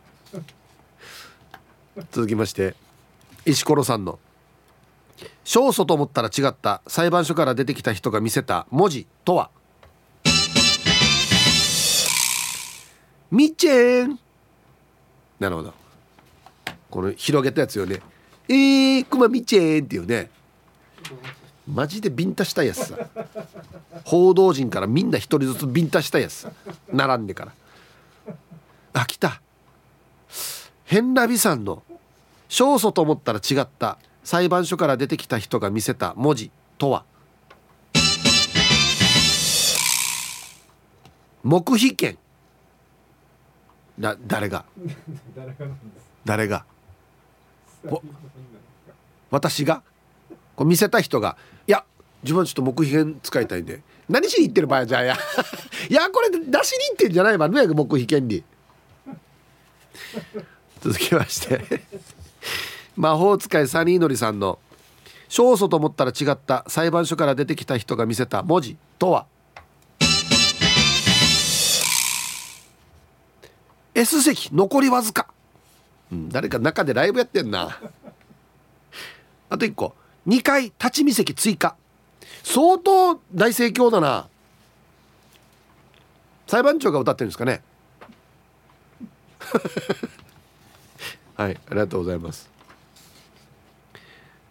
[2.12, 2.74] 続きまして
[3.46, 4.18] 石ころさんの
[5.44, 6.82] 「勝訴と思ったら違った。
[6.86, 9.50] 裁判所から出てきた人が見せた文字とは?」
[13.30, 14.18] みちぇん。
[15.40, 15.74] なるほど。
[16.90, 18.00] この広げたやつよね。
[18.48, 20.30] えー、くまみちぇんっていうね。
[21.66, 22.96] マジでビンタしたやつさ。
[24.04, 26.46] 報道陣からみんな一人ずつビンタしたやつ。
[26.92, 27.52] 並んでから。
[28.92, 29.40] あ来た。
[30.84, 31.82] ヘンラビさんの
[32.48, 33.98] 勝訴と思ったら違った。
[34.24, 37.04] 裁判所から出てきた人が見せた文字とは？
[41.42, 42.16] 黙秘権。
[44.00, 44.64] だ誰が？
[46.24, 46.64] 誰が
[49.30, 49.82] 私が？
[50.56, 51.84] こう見せた人が「いや
[52.22, 53.82] 自分はちょっと黙秘権使いたいんで。
[54.08, 55.16] 何しに行ってる場合じゃあや。
[55.88, 56.62] いや これ出しに行
[56.94, 57.48] ってんじゃないわ。
[57.48, 58.42] ね黙秘権利」
[60.80, 61.82] 続きまして
[62.96, 64.58] 魔法使いサニーノリさんの
[65.28, 69.26] 「勝訴と思ったら違った裁判所から出てきた人が見せた文字とは?」
[73.94, 75.28] S 席残りわずか、
[76.10, 77.78] うん、誰か中でライブやってんな。
[79.48, 79.94] あと1個。
[80.26, 81.76] 2回立ち見席追加。
[82.42, 84.28] 相当大盛況だな。
[86.46, 87.62] 裁判長が歌ってるんですかね。
[91.36, 92.53] はいありがとうございます。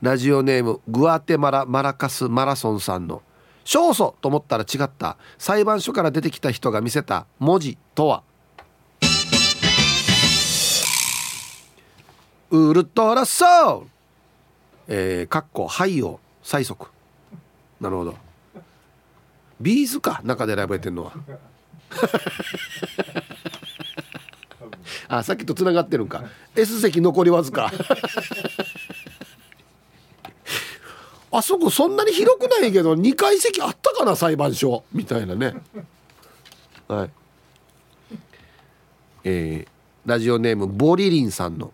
[0.04, 3.22] ラジオネームグアテマラマラカスマラソンさんの
[3.64, 8.24] 「勝訴」と思ったら違った裁判所から出てきた人が見せた文字とは？
[12.52, 13.46] ウルトラソ
[13.78, 13.90] ウル
[14.90, 16.88] えー、かっこ肺を最速
[17.80, 18.18] なるほど。
[19.62, 21.14] ビーズか中で選ばれてんのは。
[25.08, 26.26] あさっきとつながってるんか。
[26.58, 27.72] S 席残りわずか
[31.36, 34.84] あそこそんなに広くないけど2階席あったかな裁判所。
[34.94, 35.56] みたいなね。
[36.88, 37.10] はい。
[39.24, 39.68] えー、
[40.06, 41.74] ラジオネームボリリンさんの。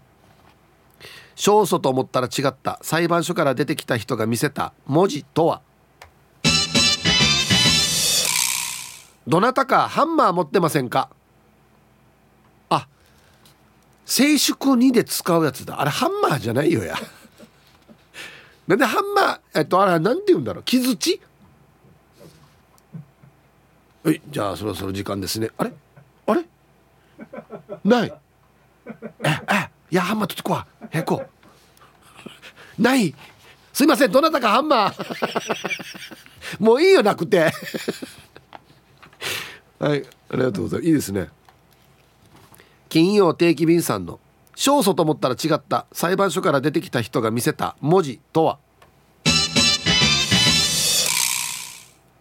[1.36, 2.80] 勝訴と思ったら違った。
[2.84, 4.72] 裁判所から出てきた人が見せた。
[4.88, 5.62] 文字とは。
[9.28, 11.10] どなたかハンマー持ってませんか？
[12.70, 12.88] あ
[14.06, 15.82] 静粛2で使うやつだ。
[15.82, 16.96] あれハンマーじゃないよや。
[18.70, 20.64] なんでハンマーえっとあれ何て言うんだろう？
[20.64, 21.20] 木槌
[24.04, 25.50] はいじゃあそろそろ時間ですね。
[25.58, 25.74] あれ？
[26.28, 26.46] あれ？
[27.84, 28.14] ない。
[29.26, 31.26] ええいやハンマー取ってこわへこ
[32.78, 33.16] ない。
[33.74, 36.64] すいませんどなたかハンマー。
[36.64, 37.52] もういいよなくて。
[39.80, 40.88] はいありがとうございます。
[40.88, 41.30] いいですね。
[42.88, 44.20] 金曜定期便さんの
[44.60, 45.86] 勝訴と思ったら違った。
[45.94, 47.78] 裁判所から出てきた人が見せた。
[47.80, 48.60] 文字とは。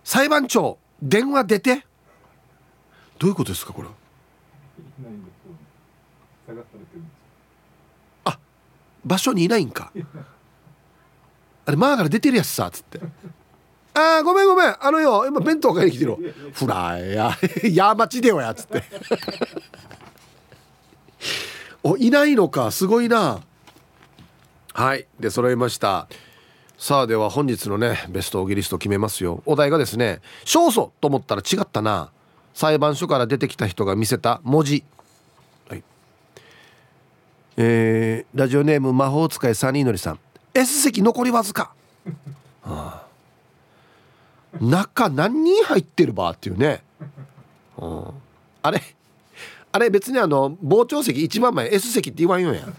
[0.05, 1.85] 裁判長電話出て。
[3.19, 3.89] どういうことですかこれ
[8.25, 8.39] あ
[9.05, 9.93] 場所にいないんか。
[11.67, 13.01] あれマーから出てるやつさっつって。
[13.95, 14.77] あーごめんごめん。
[14.81, 16.17] あのよ今弁当買いに来てる
[16.53, 18.85] フライ やや待ちでよやっつって。
[21.83, 23.41] おいないのかすごいな。
[24.75, 26.09] はいで揃いました。
[26.77, 29.43] さあでは本日のねベストオギリスト決めますよ。
[29.47, 32.11] お題がですね勝訴と思ったら違ったな。
[32.55, 34.83] 裁判所から出てきた人が見せた文字、
[35.69, 35.85] はい、
[37.57, 40.19] えー、ラジオネーム魔法使いサニーのりさん。
[40.55, 41.73] S 席残りわずか、
[42.63, 43.07] はあ、
[44.61, 46.83] 中何人入ってるばっていうね、
[47.77, 48.05] うん、
[48.63, 48.83] あれ
[49.71, 52.63] あれ別にあの傍聴席一番前 S 席って言わんよや。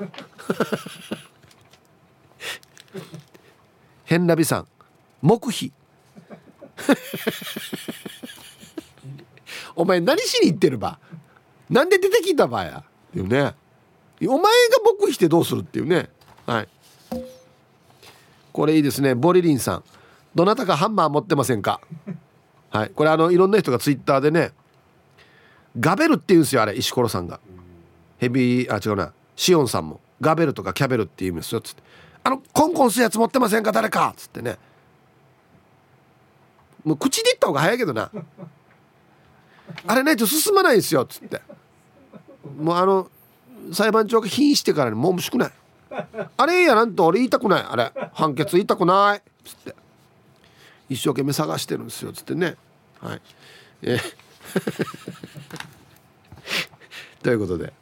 [4.05, 4.67] 変なびさん
[5.21, 5.71] 黙秘。
[9.75, 10.99] お前何しに行ってるば？
[11.69, 12.79] なんで出てきたばや？
[12.79, 12.83] っ
[13.13, 13.53] ていうね。
[14.23, 14.49] お前が
[14.83, 16.09] 黙秘してどうするっていうね。
[16.45, 16.67] はい。
[18.51, 19.15] これいいですね。
[19.15, 19.83] ボリリンさん。
[20.33, 21.79] どなたかハンマー持ってませんか？
[22.71, 22.89] はい。
[22.89, 24.51] これあのいろんな人がツイッターでね
[25.77, 27.39] ガベルって言うんですよあれ石ころさんが。
[28.17, 29.13] ヘビーあ違うな。
[29.35, 29.99] シオンさんも。
[30.21, 31.83] ガベルとかキャベルって言うんですよつって。
[32.23, 33.71] あのコンコンするやつ持ってませんか？
[33.71, 34.09] 誰か！
[34.09, 34.57] っつってね。
[36.83, 38.11] もう口で言った方が早いけどな。
[39.85, 41.41] あれないと進まないですよっつって。
[42.59, 43.09] もうあの
[43.71, 45.51] 裁判長が瀕してからにもうむしくない。
[46.35, 47.63] あれやなんと俺言いたくない。
[47.63, 49.17] あれ判決言いたくない。
[49.19, 49.75] っつって。
[50.89, 52.55] 一生懸命探してるんですよっつってね。
[52.99, 53.21] はい。
[53.83, 53.99] え
[57.23, 57.73] ということで。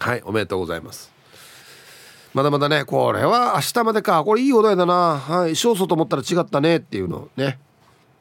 [0.00, 1.12] はいおめでとうございます。
[2.34, 4.24] まだまだねこれは明日までか。
[4.24, 5.18] これいいお題だな。
[5.18, 7.58] はい勝訴と思ったら違ったねっていうのをね。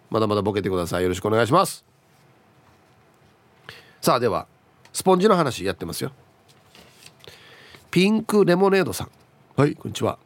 [0.10, 1.04] まだまだボケてください。
[1.04, 1.86] よろしくお願いします。
[4.02, 4.48] さあでは
[4.94, 6.12] スポンジの話やってますよ。
[7.92, 9.12] ピンクレモネードさん。
[9.56, 9.76] はい。
[9.76, 10.18] こんにちは。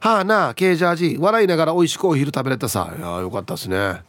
[0.00, 2.92] はあなあケージャージ笑いながら美味しくお昼食べれたさ。
[2.98, 4.02] いやよかったですね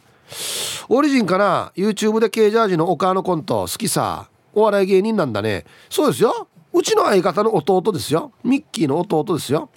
[0.90, 5.66] オリジンかな YouTube でケージャージのお母のコント好きさお笑い芸人なんだね。
[5.90, 6.48] そうですよ。
[6.74, 8.32] うちの相方の弟ですよ。
[8.44, 9.70] ミッキーの弟ですよ。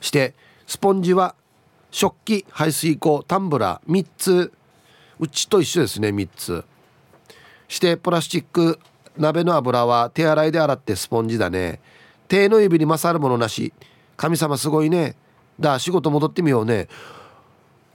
[0.00, 0.34] して
[0.66, 1.34] スポンジは
[1.90, 4.52] 食器排水口タンブラー3つ。
[5.20, 6.64] うちと一緒ですね3つ。
[7.66, 8.78] してプラスチック
[9.16, 11.80] 鍋の油は手洗いで洗ってスポンジだね。
[12.28, 13.72] 手の指に勝るものなし。
[14.16, 15.16] 神様すごいね。
[15.58, 16.88] だ仕事戻ってみようね。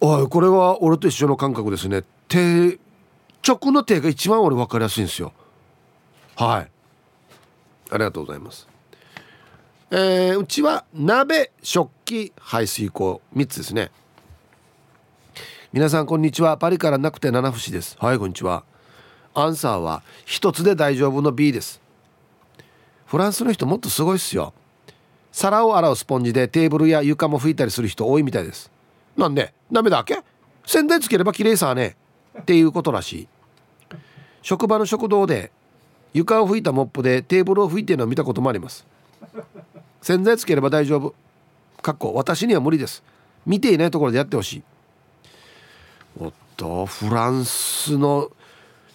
[0.06, 2.04] おいこれは俺と一緒の感覚ですね。
[2.28, 2.78] 手
[3.42, 5.32] 直の手が一番俺分かりやすいんですよ。
[6.36, 6.70] はい。
[7.90, 8.68] ありがとうございます。
[9.92, 13.92] えー、うちは鍋食器排水口3つですね。
[15.72, 16.58] 皆さんこんにちは。
[16.58, 17.96] パリからなくて七節です。
[17.98, 18.66] はいこんにちは。
[19.34, 21.80] アンサーは1つで大丈夫の B です。
[23.06, 24.54] フランスの人もっとすごいっすよ。
[25.32, 28.70] 皿を洗うスポンジでテーブルや床も拭いたりする人多いみたいです。
[29.18, 30.20] なんでダメだっけ？
[30.66, 31.96] 洗剤つければ綺麗さね
[32.40, 33.28] っていうことらしい。
[34.42, 35.52] 職場の食堂で
[36.14, 38.86] 床を拭いたモップでテーブルを拭いてるのを見たこともあります。
[40.02, 41.16] 洗剤つければ大丈夫。
[41.82, 43.04] かっこ私には無理です。
[43.46, 44.64] 見ていないところでやってほしい。
[46.20, 48.32] おっとフランスの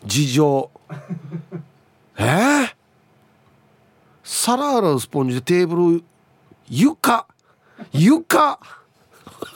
[0.04, 0.70] 事情。
[2.16, 2.22] え？
[2.24, 2.74] ー、
[4.22, 6.04] 皿洗うスポンジでテーブル
[6.68, 7.26] 床？
[7.92, 8.60] 床？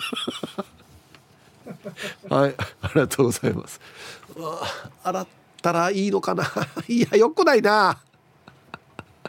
[2.28, 3.80] はいありがとうございます。
[5.02, 5.26] 洗っ
[5.60, 6.44] たらいいのかな？
[6.88, 7.98] いやよくないな。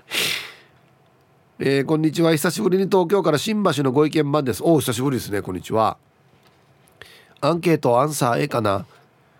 [1.59, 2.31] えー、こんにちは。
[2.31, 4.63] 久しぶりに東京から新橋のご意見番です。
[4.63, 5.41] おお久しぶりですね。
[5.41, 5.97] こんにちは。
[7.41, 8.85] アンケートアンサー A かな？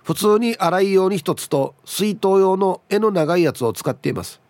[0.03, 4.41] 普通に洗い用に1つと水筒用の柄の長いやつを使っています。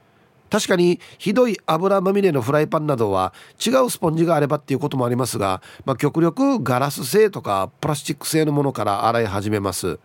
[0.53, 9.97] 確かにひどい油まみれのフライパンなどは違うスポンジがあればっていうこともありますが、まあ、極力ガラス製とかプラスチック製のものから洗い始めます。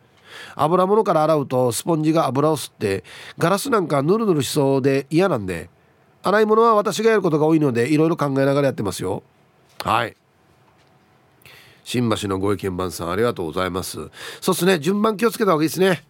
[0.54, 3.04] 油物から洗うとスポンジが油を吸って
[3.36, 5.68] ガラスなんかヌルヌルしそうで嫌なんで
[6.22, 9.22] 洗い物は私がやることが多いのでいろいろ考えながらやってますよ。
[9.84, 10.16] はい。
[11.84, 13.98] 新橋のご意見番さんありがとうございます。
[14.40, 14.78] そうっすね。
[14.78, 16.04] 順番気をつけた方がいいですね。